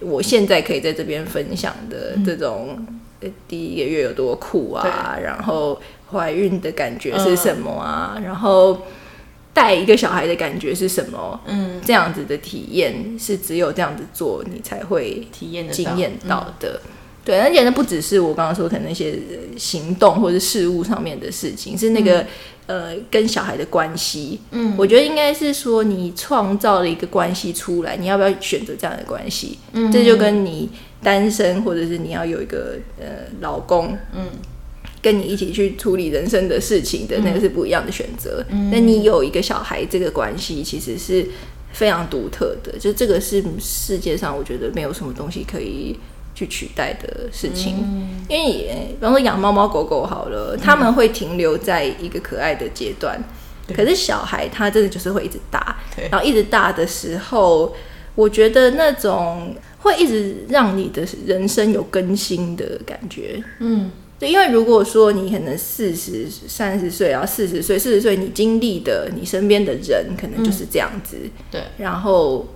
[0.00, 2.78] 我现在可以在这边分享的这种，
[3.20, 5.80] 呃第一个月有多酷啊，然后
[6.12, 8.82] 怀孕的感觉是什么啊，然后
[9.58, 16.80] 带一个小孩的感觉是什么，嗯，这样子的体验是只有这样子做，你才会体验的经验到的。
[17.24, 22.24] 对，而且那不只是我刚刚说可能那些呃行动或者事物上面的事情，是那个、
[22.66, 24.38] 呃跟小孩的关系。
[24.52, 29.58] 嗯，我觉得应该是说你创造了一个关系出来，你要不要选择这样的关系？
[29.72, 29.90] 嗯。
[29.90, 30.70] 这就跟你
[31.02, 33.06] 单身或者是你要有一个呃
[33.40, 34.24] 老公，嗯，
[35.00, 38.44] 跟你一起去处理人生的事情的那个是不一样的选择。
[38.48, 38.70] 嗯。
[38.70, 41.26] 那、你有一个小孩，这个关系其实是
[41.72, 45.98] 非常独特的，就这个是世界上我觉得没有什么东西可以
[46.34, 47.76] 去取代的事情。
[47.82, 48.24] 嗯。
[48.28, 53.22] 因为呃比方说养猫猫狗狗好了，他们会停留在一个可爱的阶段，
[53.74, 55.76] 可是小孩他真的就是会一直大，
[56.10, 57.74] 然后一直大的时候，
[58.14, 63.42] 我觉得那种会一直让你的人生有更新的感觉。
[63.60, 71.16] 嗯对，因为如果说你可能四十、三十岁，然后四十岁、四十岁，你经历的你身边的人可能就是这样子，
[71.50, 72.46] 对，然后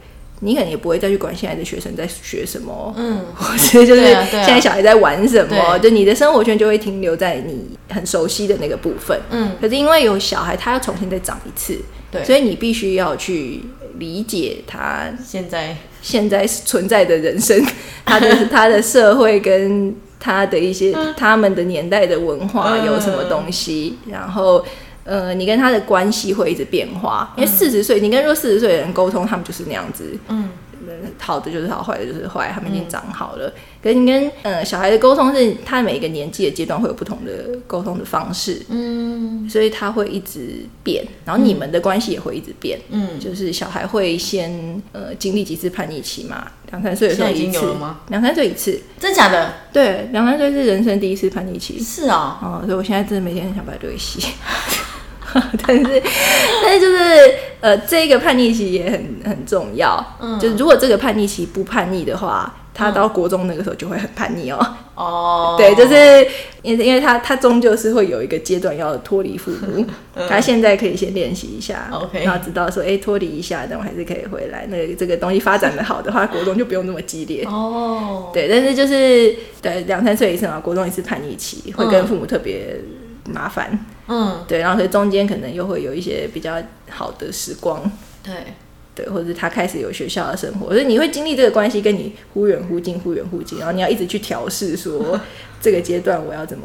[0.40, 9.20] 你可能也不会再去管现在的学生在学什么，嗯或者就是现在小孩在玩什么，对就你的生活圈就会停留在你很熟悉的那个部分。
[9.30, 11.78] 嗯，可是因为有小孩，他要重新再长一次，
[12.10, 13.60] 对，所以你必须要去
[13.98, 17.64] 理解他现在现在存在的人生，
[18.04, 24.64] 他的他的社会跟他的一些他们的年代的文化有什么东西，然后
[25.02, 27.34] 呃，你跟他的关系会一直变化。
[27.36, 30.48] 因为四十岁，你跟若四十岁的人沟通，他们就是那样子，嗯
[31.18, 33.52] 好的就是好，坏的就是坏，他们已经长好了。
[33.82, 42.78] 可是你跟呃小孩的沟通是，他每一个年纪的阶段会有不同的沟通的方式，嗯所以他会一直变，然后你们的关系也会一直变。
[42.90, 49.52] 嗯，就是小孩会先呃经历几次叛逆期嘛，两三岁的时候已一次经有了吗，两三岁一次，真假的？
[49.72, 51.80] 对，两三岁是人生第一次叛逆期。
[51.80, 54.20] 是啊，哦，所以我现在真的每天很想把对洗，
[55.66, 56.02] 但是
[56.62, 60.04] 但是就是呃，这个叛逆期也很很重要。
[60.20, 64.58] 嗯就是如果这个叛逆期不叛逆的话，他到国中那个时候就会很叛逆哦。
[64.94, 66.26] 哦， 对，就是
[66.62, 69.84] 因为因为他他终究是会有一个阶段要脱离父母，
[70.28, 74.66] 他现在可以先练习一下然后知道说，哎，脱离一下，但我还是可以回来。
[74.68, 77.44] 那个这个东西发展的好的话，国中就不用那么激烈。
[77.44, 82.80] 哦，对，但是就是对两三岁一次嘛，国中一次叛逆期，会跟父母特别
[83.24, 83.78] 麻烦。
[84.08, 86.56] 嗯，对，然后所以中间可能又会有一些比较
[86.90, 87.80] 好的时光。
[88.22, 88.32] 对，
[88.94, 95.18] 对，或者是他开始有学校的生活，所以你会经历这个关系，跟你忽远忽近，忽远忽近，然后你要一直去调试，说
[95.62, 96.64] 这个阶段我要怎么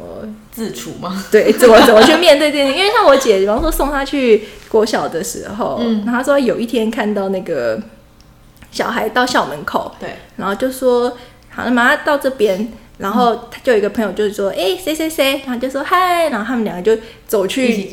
[0.50, 1.24] 自处吗？
[1.30, 2.74] 对，怎么 怎么去面对这件事？
[2.74, 7.80] 因为像我姐，比方说送她去国小的时候，嗯然后她说有一天看到那个
[8.72, 11.16] 小孩到校门口，对，然后就说
[11.50, 12.72] 好了，马上到这边。
[12.98, 17.88] 然后他就有一个朋友就是说，哎、谁谁谁，然后就说嗨，然后他们两个就走一去。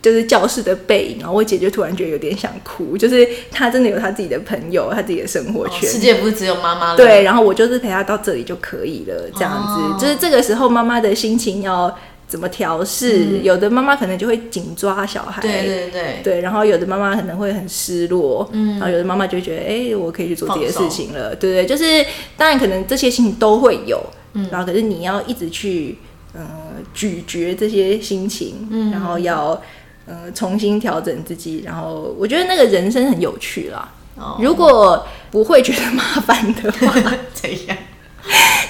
[0.00, 5.88] 就是教室的背影，然后我姐就突然觉得有点想哭，就是她真的有她自己的朋友，她自己的生活哦圈。
[5.88, 9.80] 世界不是只有妈妈了，对，然后我就是陪她到这里就可以了，这样子。
[9.80, 9.96] 哦。
[9.98, 11.94] 就是这个时候妈妈的心情要
[12.28, 13.38] 怎么调试？
[13.42, 22.04] 有的妈妈可能就会紧抓小孩，对对对，对然后有的妈妈可能会很失落，嗯，然后有的妈妈就觉得，哎、我可以去做自己的事情了，对对，就是
[22.36, 24.00] 当然可能这些事情都会有，
[24.34, 25.98] 嗯，然后可是你要一直去，
[26.32, 26.48] 呃，
[26.94, 29.60] 咀嚼这些心情，嗯，然后要。
[30.06, 33.92] 呃，重新调整自己，然后我觉得那个人生很有趣啦。
[34.16, 36.92] 哦如果不会觉得麻烦的话，
[37.32, 37.76] 怎样？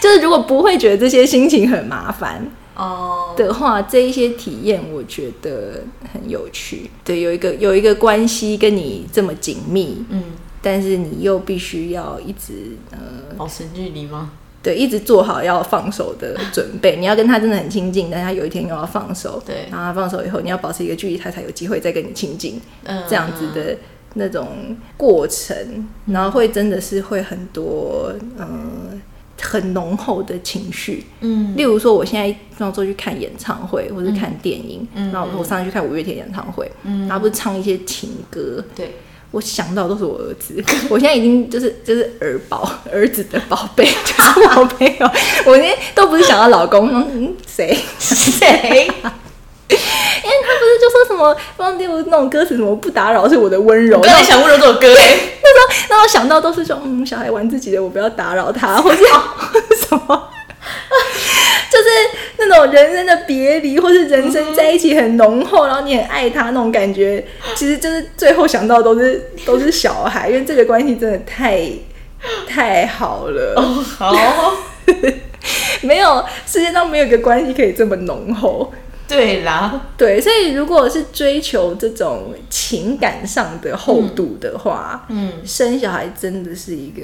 [0.03, 2.47] 就是如果不会觉得这些心情很麻烦
[2.77, 6.91] 哦，的话，这一些体验我觉得很有趣。
[7.03, 10.23] 对，有一个有一个关系跟你这么紧密，嗯，
[10.61, 12.99] 但是你又必须要一直呃，
[13.39, 14.33] 保持距离吗？
[14.63, 16.97] 对，一直做好要放手的准备。
[16.97, 22.61] 你要跟他真的很亲近，但他有一天又要放手，对然后他放手以后，你要保持一个距离，他才有机会再跟你亲近。
[22.85, 23.77] 嗯，这样子的
[24.15, 28.47] 那种过程，然后会真的是会很多呃
[29.41, 31.07] 很浓厚的情绪。
[31.21, 38.97] 嗯，例如说，我现在要做去看演唱会或者看电影，嗯然后我上次去看五月天演唱会，嗯然后不是唱一些情歌，对，
[39.31, 45.11] 我想到都是我儿子， 我现在已经就是就是儿宝，儿子的宝贝就是 我没有，
[45.47, 47.77] 我那都不是想到老公，嗯，谁？
[47.99, 48.91] 谁？
[50.23, 60.29] 因为他不是就说什么，忘记我那种歌词什么不打扰是我的温柔，我刚才想温柔这首歌 哎，那时候让我想到都是说，嗯，小孩玩自己的，我不要打扰他，或是什么，
[61.71, 61.85] 就是
[62.41, 67.25] 那种人生的别离，或是人生在一起很浓厚，然后你很爱他那种感觉，
[67.55, 71.69] 其实就是最后想到都是 都是小孩，因为这个关系真的太
[72.47, 73.61] 太好了，
[73.99, 74.13] 好，
[75.83, 78.73] 没有世界上没有一个关系可以这么浓厚。
[79.09, 87.03] 对啦，对，所以如果是追求这种情感上的厚度的话，嗯，生小孩真的是一个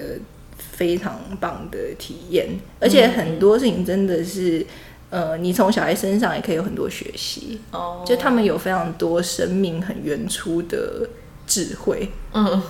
[0.57, 2.46] 非常棒的体验，
[2.79, 4.64] 而且很多事情真的是，
[5.11, 11.09] 呃，你从小孩身上也可以有很多学习，哦，就他们有非常多生命很原初的
[11.47, 12.62] 智慧，嗯，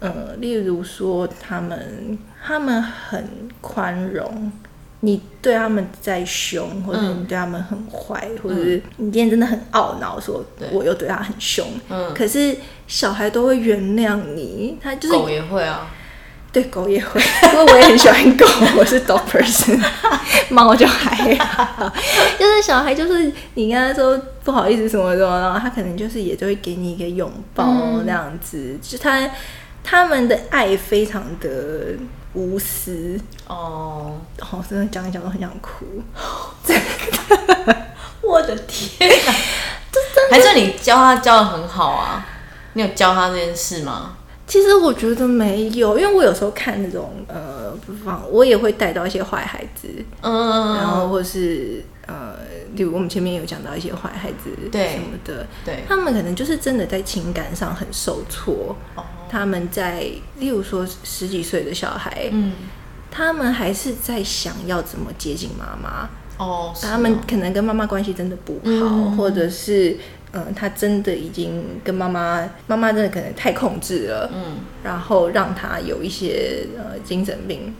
[0.00, 4.52] 呃，例如说他们他们很宽容。
[5.00, 10.42] 你对他们再凶，或者嗯你对他们很坏，或者是你今天真的很懊恼，说
[10.72, 12.14] 我又对他很凶，嗯。
[12.14, 15.90] 可是小孩都会原谅你，他就是狗也会啊，
[16.54, 17.20] 对狗也会，
[17.52, 18.46] 因为我也很喜欢狗，
[18.78, 19.76] 我是 dog person，
[20.48, 21.92] 猫就还好，
[22.38, 28.04] 就是小孩就是你跟他说不好意思什么什么，然后他可能就是也就会给你一个拥抱嗯。
[28.06, 29.28] 那样子，就他
[29.82, 31.50] 他们的爱非常的
[32.34, 35.84] 无私，哦，哦，真的讲一讲都很想哭，
[38.22, 39.32] 我的天哪，
[40.30, 42.24] 还是你教他教的很好啊？
[42.74, 44.18] 你有教他这件事吗？
[44.46, 49.88] 其实我觉得没有，因为我有时候看那种呃，不放，我也会带到一些坏孩子，
[50.20, 52.36] 嗯，然后或是呃，
[52.74, 54.92] 例如我们前面有讲到一些坏孩子对。
[54.92, 58.76] 什么的，对，他们可能就是真的在情感上很受挫。
[58.94, 60.04] 哦，他们在，
[60.38, 62.52] 例如说十几岁的小孩，嗯，
[63.10, 69.16] 他们还是在想要怎么接近妈妈，哦，他们哦可能跟妈妈关系真的不好，嗯。
[69.16, 69.96] 或者是
[70.34, 77.72] 嗯、他真的已经跟妈妈，妈妈真的可能太控制了，嗯，然后让他有一些呃精神病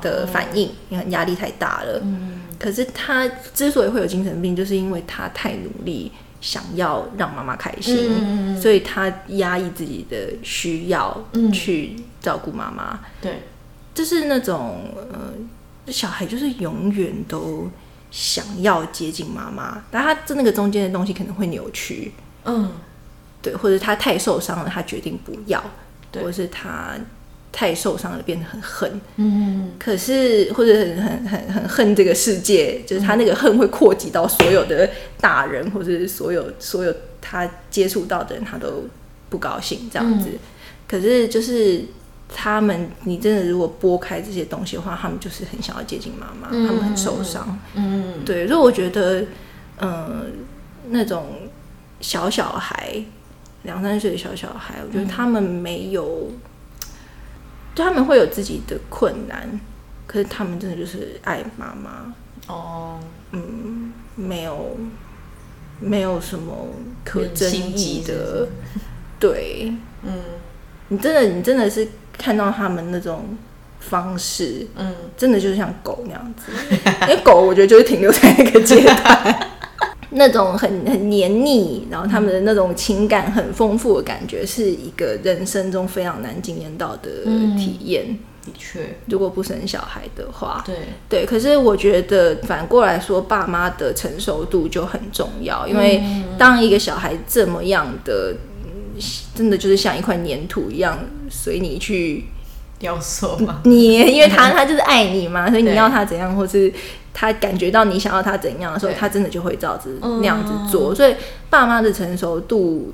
[0.00, 2.00] 的反应，因为压力太大了。
[2.02, 11.50] 嗯，可是他之所以会有精神病，就是因为他太努力想要让妈妈开心，嗯所以他压抑自己的需要嗯。
[11.50, 13.00] 去照顾妈妈。
[13.22, 13.40] 对，
[13.94, 14.80] 就是那种
[15.12, 17.70] 呃，小孩就是永远都
[18.16, 22.14] 想要接近妈妈，但他这那个中间的东西可能会扭曲，
[22.46, 22.72] 嗯，
[23.42, 25.62] 对，或者他太受伤了，他决定不要，
[26.10, 26.22] 对。
[26.22, 26.94] 或者是他
[27.52, 34.88] 太受伤了变得很恨，嗯，可是或者很很很很恨这个世界，就是他那个恨会扩及到所有的
[35.20, 38.84] 大人，或者是所有所有他接触到的人，他都
[39.28, 40.30] 不高兴这样子。
[40.88, 41.84] 可是就是
[42.28, 47.58] 他们，你真的如果拨开这些东西的话，他们就是很想要接近妈妈，他们很受伤。
[47.74, 49.24] 嗯，对，所以我觉得，
[49.80, 50.32] 嗯、
[50.88, 51.26] 那种
[52.00, 53.00] 小小孩，
[53.62, 56.30] 两三岁的小小孩，我觉得他们没有，
[57.74, 59.60] 就他们会有自己的困难，
[60.06, 62.14] 可是他们真的就是爱妈妈，
[62.48, 62.98] 哦，
[63.30, 64.76] 嗯没有
[65.78, 66.68] 没有什么
[67.04, 68.48] 可争议的，
[69.20, 69.72] 对。
[70.02, 70.12] 嗯。
[70.88, 71.88] 你真的你真的是
[72.18, 73.24] 看到他们那种
[73.80, 76.52] 方式，嗯，真的就是像狗那样子，
[77.02, 79.48] 因为狗我觉得就是停留在那个阶段，
[80.10, 87.10] 那种很很黏腻，然后他们的那种情感很丰富的感觉，是一个人生中非常难经验到的
[87.56, 88.18] 体验。
[88.46, 90.76] 的确，如果不生小孩的话，对，
[91.08, 96.00] 对，可是我觉得反过来说，爸妈的成熟度就很重要，因为
[96.38, 99.02] 当一个小孩这么样的，嗯
[99.34, 100.96] 真的就是像一块粘土一样
[101.30, 102.24] 随你去
[102.78, 106.72] 雕塑嘛，你，因为他他就是爱你嘛，所以你要他怎样，或是
[107.14, 110.94] 他感觉到你想要他怎样的时候，他真的就会照着嗯那样子做。
[110.94, 111.14] 所以
[111.48, 112.92] 爸妈的成熟度，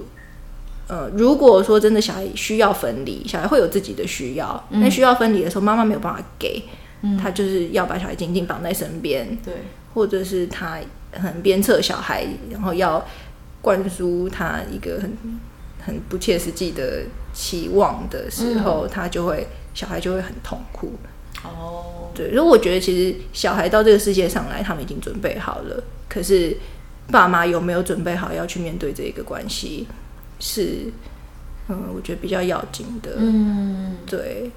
[0.86, 4.80] 呃，如果说真的小孩需要分离，小孩会有自己的需要，嗯。
[4.80, 6.62] 那、需要分离的时候，妈妈没有办法给，
[7.20, 9.54] 他就是要把小孩紧紧绑在身边，对，
[9.94, 10.78] 或者是他
[11.12, 13.04] 很鞭策小孩，然后要
[13.60, 15.16] 灌输他一个很
[15.84, 17.02] 很不切实际的
[17.34, 20.92] 期望的时候，他就会小孩就会很痛苦。
[21.44, 26.56] 哦，对，所以我觉得其实小孩到这个世界上来，他们已经准备好了，可是
[27.10, 29.88] 爸妈有没有准备好要去面对这个关系，
[30.38, 30.86] 是
[31.68, 33.12] 嗯，我觉得比较要紧的。
[33.16, 34.50] 嗯，对，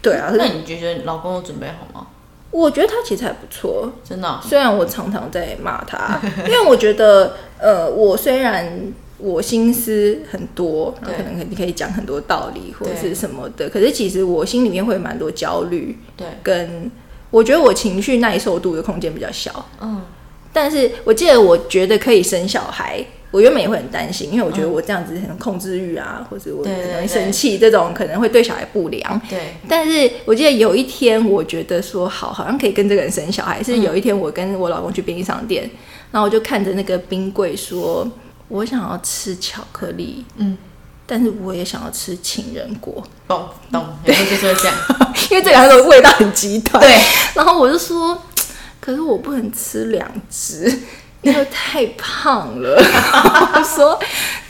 [0.00, 2.08] 对啊，那你觉得老公有准备好吗？
[2.50, 3.90] 我觉得他其实还不错。
[4.04, 8.92] 真的啊、虽然我常常在骂他，因为我觉得，呃，我虽然
[9.22, 16.90] 我心思很多，然后可对能你可以讲很多道理或者是什么的，可是其实我心里面会蛮多焦虑，对，跟
[17.30, 19.64] 我觉得我情绪耐受度的空间比较小。
[19.80, 20.02] 嗯，
[20.52, 29.20] 但是我记得我觉得可以生小孩，我原本也会很担心，因为我觉得我这样子很控制欲啊，或者我很容易生气，这种可能会对小孩不良。
[29.30, 33.62] 对，但是我记得有一天，我觉得说好，好像可以跟这个人生小孩。
[33.62, 35.70] 是有一天，我跟我老公去便利商店，
[36.10, 38.06] 然后我就看着那个冰柜说，
[38.52, 40.58] 我想要吃巧克力，嗯，
[41.06, 44.76] 但是我也想要吃情人果，懂懂，有时候就是这样，
[45.30, 46.78] 因为这两个味道很极端。
[46.82, 47.00] 对，
[47.32, 48.22] 然后我就说，
[48.78, 50.70] 可是我不能吃两只，
[51.22, 52.76] 因为太胖了。
[53.56, 53.98] 我说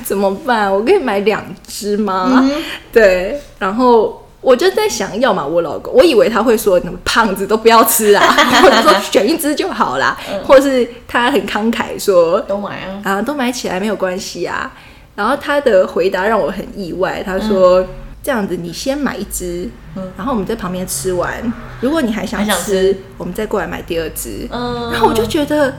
[0.04, 0.68] 怎么办？
[0.72, 2.44] 我可以买两只吗？
[2.92, 8.26] 对，然后我就在想，要么我老公，我以为他会说，胖子都不要吃啊，
[8.60, 14.70] 或者说选一只就好啦，或是他很慷慨说，都买啊，啊，都买起来没有关系啊。
[15.14, 17.86] 然后他的回答让我很意外，他说
[18.20, 19.68] ：“这样子，你先买一只，
[20.16, 21.40] 然后我们在旁边吃完，
[21.80, 24.48] 如果你还想还想吃，我们再过来买第二只。
[24.50, 25.72] 嗯，然后我就觉得，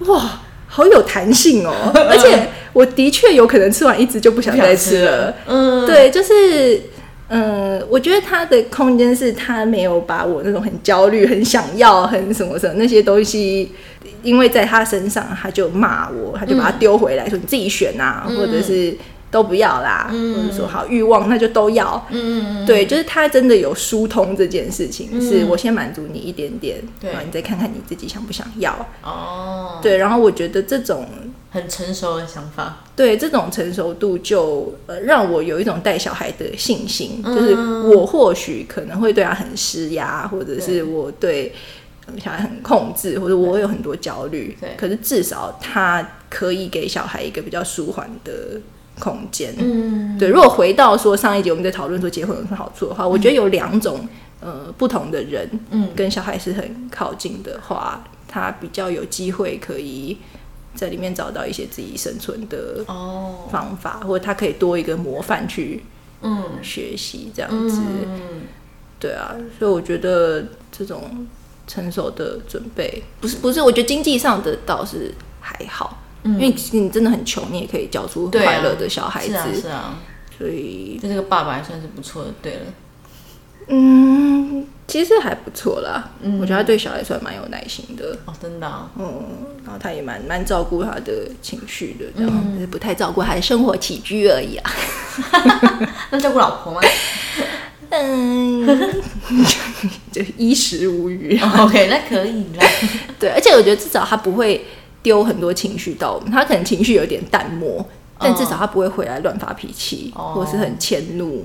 [0.00, 1.72] 哇，好有弹性哦！
[2.10, 5.34] 而且我的确有可能吃完一只就不想再吃了。
[5.46, 6.82] 嗯，对，就是。
[7.30, 13.70] 嗯，我觉得他的空间是他没有把我那种很焦虑、很想要、很什么什么那些东西，
[14.24, 18.92] 因为在他身上，他就骂我，他就把它丢回来，说你自己选呐、或者是
[19.30, 22.04] 都不要啦，或者说好欲望那就都要。
[22.10, 27.12] 嗯，嗯对，就是他真的有疏通这件事情，是我先满足你一点点，对。
[27.12, 28.74] 然后你再看看你自己想不想要。
[29.04, 31.06] 嗯，哦，对，然后我觉得这种
[31.50, 37.34] 很成熟的想法，对这种成熟度就，呃让我有一种带小孩的信心，嗯。
[37.34, 37.54] 就是
[37.94, 41.52] 我或许可能会对他很施压，或者是我对
[42.06, 48.60] 呃小孩很控制，或者我有很多焦虑对，可是至少他可以给小孩一个比较舒缓的
[49.00, 49.52] 空间。
[49.58, 54.06] 嗯，对，如果回到说上一集我们在讨论说结婚有什么好处的话，我觉得有两种
[54.40, 55.88] 呃不同的人，嗯。
[55.96, 60.16] 跟小孩是很靠近的话，他比较有机会可以
[60.74, 65.84] 在里面找到一些自己生存的哦，方法，或者他可以多一个模范去
[66.22, 66.44] 嗯。
[66.62, 67.80] 学习这样子。
[67.82, 68.42] 嗯，
[68.98, 71.26] 对啊，所以我觉得这种
[71.66, 79.98] 成熟的准备，不是不是，我觉得经济上的倒是还好，因为你真的很穷，你也可以教出快乐的小孩子，是啊是啊，
[80.36, 82.60] 所以就这个爸爸还算是不错的，对了，
[83.68, 86.10] 嗯，其实还不错啦。
[86.22, 89.22] 嗯我觉得他对小孩算蛮有耐心的，哦，真的啊，嗯，
[89.64, 94.70] 然后他也蛮蛮照顾他的情绪的，这样、嗯只是不太照顾他的生活起居而已啊。
[96.10, 96.80] 那照顾老婆吗
[97.90, 98.64] 嗯，
[100.12, 101.38] 就衣食无余。
[101.58, 102.64] ？OK，那可以啦。
[103.18, 104.64] 对，而且我觉得至少他不会
[105.02, 107.84] 丢很多情绪到我们，他可能情绪有点淡漠，
[108.18, 111.44] 但至少他不会回来乱发脾气，哦或是很迁怒。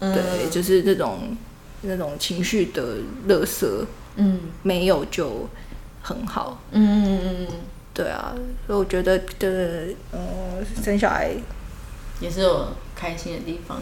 [0.00, 1.36] 嗯对，就是这种
[1.82, 2.96] 那种情绪的
[3.28, 3.66] 垃圾
[4.16, 5.48] 嗯没有就
[6.02, 6.62] 很好。
[6.72, 7.46] 嗯嗯嗯嗯，
[7.92, 8.32] 对啊，
[8.66, 10.20] 所以我觉得的呃
[10.82, 11.32] 生小孩，
[12.20, 13.80] 也是有开心的地方。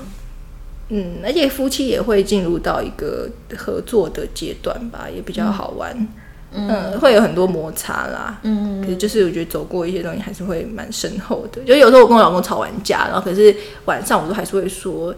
[0.89, 6.09] 嗯，而且夫妻也会进入到一个合作的阶段吧，也比较好玩。
[6.53, 8.39] 嗯，会有很多摩擦啦。
[8.43, 11.63] 嗯可是就是我觉得走过一些东西还是会蛮深厚的。
[11.65, 13.55] 就有时候我跟我老公吵完架，然后可是
[13.85, 15.15] 晚上我都还是会说。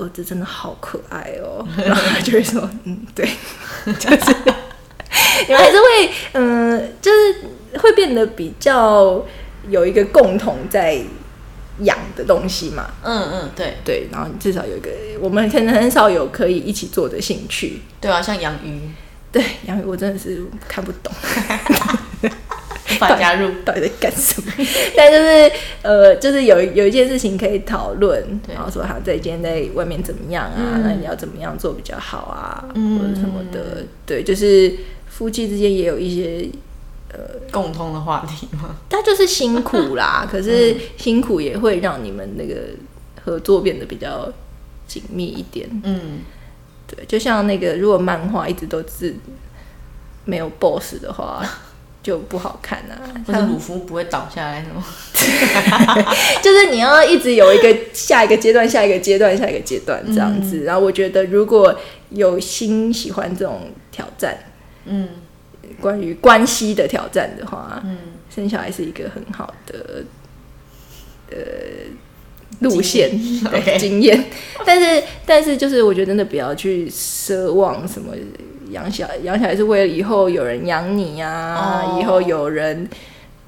[0.00, 3.24] 儿子真的好可爱哦， 然后他就会说，嗯，对，
[3.98, 4.34] 就是
[5.46, 9.24] 你们还是会，嗯、就是会变得比较
[9.68, 11.00] 有一个共同在
[11.80, 13.76] 养的东西嘛，嗯嗯，对。
[13.84, 14.90] 对，然后你至少有一个，
[15.20, 17.80] 我们可能很少有可以一起做的兴趣。
[18.00, 18.80] 对啊，像养鱼，
[19.32, 22.09] 对，养鱼我真的是看不懂，无
[23.08, 23.50] 法加入。
[23.64, 24.52] 到底在干什么？
[24.96, 30.54] 但就是呃，就是有有一件事情可以讨论，对然后说他在今天在外面怎么样啊？
[30.56, 32.64] 嗯那你要怎么样做比较好啊？
[32.74, 34.72] 嗯或者什么的，对，就是
[35.08, 36.48] 夫妻之间也有一些，
[37.12, 37.18] 呃
[37.50, 38.76] 共通的话题吗？
[38.88, 42.54] 他就是辛苦啦， 可是辛苦也会让你们那个
[43.24, 44.30] 合作变得比较
[44.86, 45.68] 紧密一点。
[45.84, 46.20] 嗯，
[46.86, 49.14] 对，就像那个，如果漫画一直都是
[50.24, 51.44] 没有 BOSS 的话，
[52.02, 52.96] 就不好看啊。
[53.26, 54.82] 或者鲁夫不会倒下来什么？
[56.42, 60.64] 就是你要一直有一个下一个阶段、下一个阶段、下一个阶段这样子。
[60.64, 61.78] 然后我觉得，如果
[62.10, 64.36] 有心喜欢这种挑战，
[64.86, 65.08] 嗯
[65.80, 67.96] 关于关系的挑战的话，嗯，
[68.34, 70.04] 生小孩是一个很好的
[71.30, 71.36] 呃
[72.60, 73.10] 路线
[73.44, 74.24] 对 经验。
[74.66, 78.14] 但是，但是就是我觉得真的不要去奢望什么
[78.70, 82.88] 养小养小孩是为了以后有人养你呀、哦以后有人。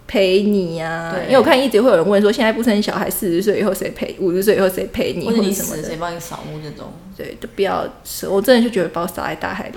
[0.05, 4.15] 陪你呀、对因为我看一直会有人问说，现在不生小孩，四十岁以后谁陪？
[4.19, 6.93] 五十岁以后谁陪你，或或者你死者什么谁帮你扫墓这种？
[7.17, 9.75] 对，都不要舍，我真的就觉得把我撒在大海里。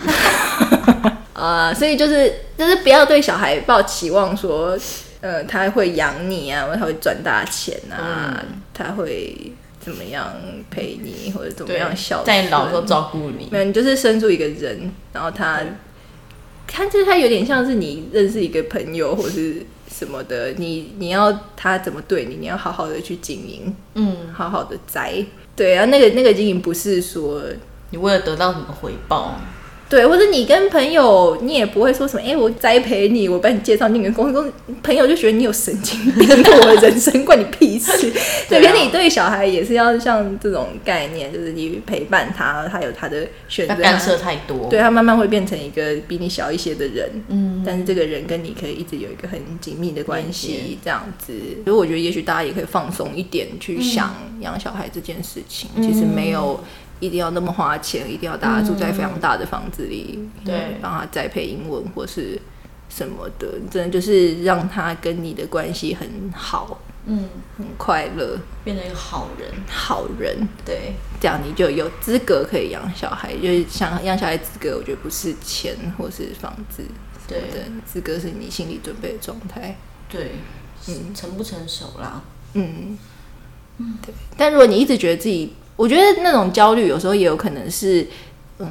[1.33, 4.77] 呃，所以就是就是不要对小孩抱期望说，
[5.21, 9.53] 呃，他会养你啊，他会赚大钱啊，嗯他会
[9.85, 10.33] 怎么样
[10.71, 13.47] 陪你，或者怎么样孝顺，在你老的时候照顾你。
[13.51, 15.61] 没有，你就是生出一个人，然后他，
[16.65, 25.23] 他就是他有点像是你认识一个朋友或是什么的，你你要他怎么对你，你要好好的去经营，嗯，好好的栽。
[25.55, 27.43] 对啊，那个那个经营不是说
[27.91, 29.39] 你为了得到什么回报？
[29.87, 37.91] 对，或者你跟朋友，你也不会说什么，哎、我栽培你，我帮你介绍那个公司，公朋友就觉得你有神经病， 我的人生关你屁事。
[38.49, 44.67] 对，对啊可是你对小孩也是要像这种概念，就是你陪伴他，他有他的选择，要干涉太多。
[44.69, 51.33] 对他慢慢会变成一个比你小一些的人，嗯，但是这个人跟你可以一直有一个很紧密的关连系，这样子。
[51.63, 56.59] 所以我觉得也许大家也可以放松一点去想养小孩这件事情，其实没有
[56.99, 62.39] 一定要那么花钱，一定要大家住在非常大的房子里，对帮他栽培英文或是
[62.89, 69.51] 什么的，真的就是让他跟你的关系很好，嗯，很快乐，变成一个好人。
[69.67, 70.47] 好人。
[70.63, 76.83] 对，这样你就有资格可以养小孩，就是想养小孩资格，我觉得不是钱或是房子，
[77.27, 79.75] 对对，资格是你心理准备的状态。
[80.09, 80.31] 对，
[80.87, 82.21] 嗯成不成熟啦？
[82.53, 82.97] 嗯，
[83.77, 84.13] 对。
[84.37, 88.07] 但如果你一直觉得自己，我觉得那种焦虑有时候也有可能是，
[88.59, 88.67] 嗯，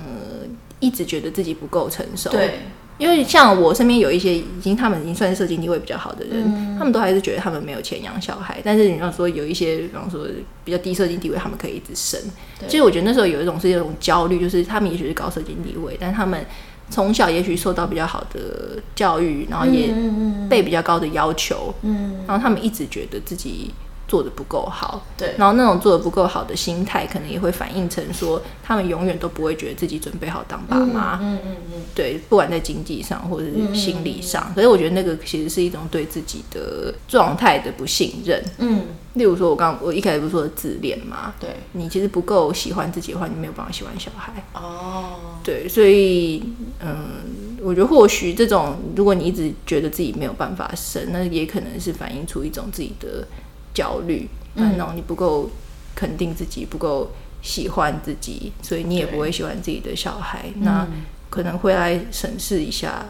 [0.81, 2.61] 一直觉得自己不够成熟。，对，
[2.99, 8.61] 因为像我身边有一些已经他们已经算是社经地位比较好的人，嗯他们都还是觉得他们没有钱养小孩。
[8.65, 10.27] 但是你要说有一些，比方说
[10.65, 12.21] 比较低社经地位，他们可以一直生。
[12.59, 16.45] 对其实我觉得那时候有一种是一种焦虑，就是他们也许是高社经地位，但他们
[16.91, 23.73] 从小也许受到比较好的教育，然后也嗯被比较高的要求，嗯然后他们一直觉得自己
[24.07, 25.35] 做的不够好，对。
[25.39, 38.43] 然后那种做的不够好的心态，可能也会反映成说，他们永远都不会觉得自己准备好当爸妈，嗯嗯嗯，对，不管在经济上或者是心理上，可是我觉得那个其实是一种对自己的状态的不信任。
[38.59, 38.83] 嗯，
[39.15, 44.33] 例如说，我刚我一开始不是说的自恋嘛，对，你其实不够喜欢自己的话，你没有办法喜欢小孩。
[44.55, 46.43] 哦，对，所以
[46.81, 53.27] 嗯，我觉得或许这种，如果你一直觉得自己没有办法生，那也可能是反映出一种自己的
[53.75, 55.51] 焦虑，嗯，那种你不够
[55.95, 57.11] 肯定自己，不够
[57.43, 60.87] 喜欢自己，所以你也不会喜欢自己的小孩，那
[61.29, 63.05] 可能会来审视一下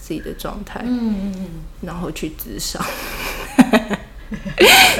[0.00, 1.46] 自己的状态，嗯嗯嗯，
[1.82, 2.84] 然后去自杀。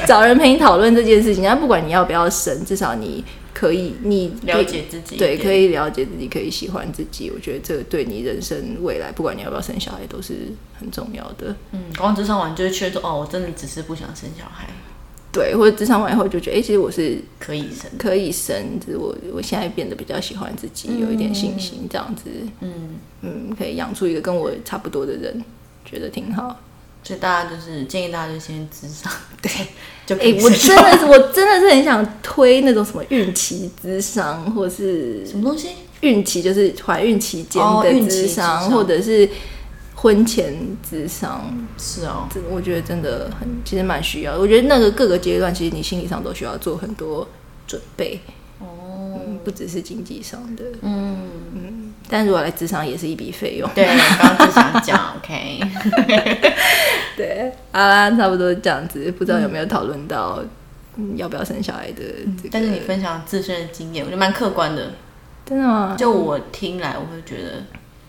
[0.07, 7.31] 找人陪你讨论这件事情，那不管你要不要生，至少你可以，你了解自己对，可以了解自己，可以喜欢自己。
[7.35, 11.55] 我觉得这个对你人生未来，不管你要不要生小孩，都是很重要的。
[11.73, 14.69] 嗯，光智商完就会确认说，哦，我真的只是不想生小孩，
[15.31, 22.25] 对，或者职场完以后就觉得，哎、其实我是可以生，可以生，只是我我现在变得比较喜欢自己，有一点信心，这样子，
[22.61, 22.73] 嗯，
[23.23, 25.45] 嗯，可以养出一个跟我差不多的人，
[25.85, 26.57] 觉得挺好。
[27.05, 29.11] 所以大家就是建议大家就先智商，
[29.41, 29.51] 对，
[30.05, 35.69] 就可哎、以我真的是，我真的是很想推那种什么孕期智商，或是什么东西？
[36.01, 38.71] 孕期就是怀孕期间的哦孕期咨商，咨商。
[38.71, 39.29] 或者是
[40.01, 40.55] 婚前
[40.89, 41.45] 智商，
[41.77, 44.39] 是哦，这我觉得真的很，其实蛮需要的。
[44.39, 47.27] 我觉得那个各个阶段，其实你心理上都需要做很多
[47.67, 48.21] 准备，
[48.61, 50.63] 哦，嗯，不只是经济上的。
[50.83, 53.69] 嗯，但如果来智商也是一笔费用。
[53.75, 53.87] 对，
[54.21, 55.61] 刚刚就想讲， OK，
[57.17, 60.41] 对，好啦，差不多这样子，不知道有没有讨论到、
[60.95, 62.05] 嗯、要不要生小孩的
[62.37, 62.49] 这个？
[62.53, 64.93] 但是你分享自身的经验，我觉得蛮客观的。
[65.45, 65.97] 真的吗？
[65.99, 67.65] 就我听来，我会觉得，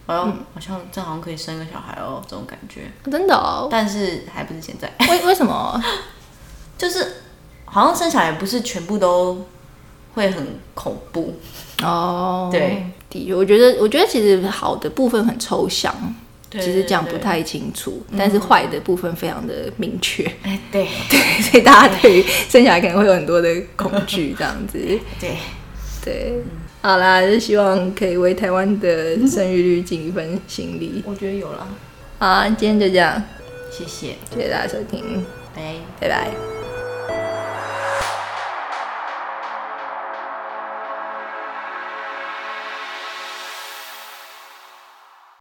[0.10, 2.82] 哎呦，好像这好像可以生个小孩哦，这种感觉。
[3.12, 3.68] 真的哦？
[3.70, 5.80] 但是还不是现在，为为什么？
[6.80, 7.18] 就是
[7.66, 9.45] 好像生小孩不是全部都
[10.16, 11.39] 会很恐怖。
[11.84, 15.93] 哦，对，的确，我觉得，我觉得其实好的部分很抽象，
[16.49, 20.88] 其实讲对不太清楚，但是坏的部分非常的明确，哎，对。
[21.07, 24.80] 对，所以大家对于生小孩可能会有很多的恐惧，这样子，
[25.20, 25.38] 对，
[26.03, 26.43] 对。
[26.82, 31.04] 好啦，就希望可以为台湾的生育率尽一份心力。
[31.06, 31.68] 我觉得有了，
[32.20, 33.22] 好，今天就这样，
[33.70, 35.74] 谢谢，谢谢大家收听，拜。
[36.00, 36.59] 拜拜。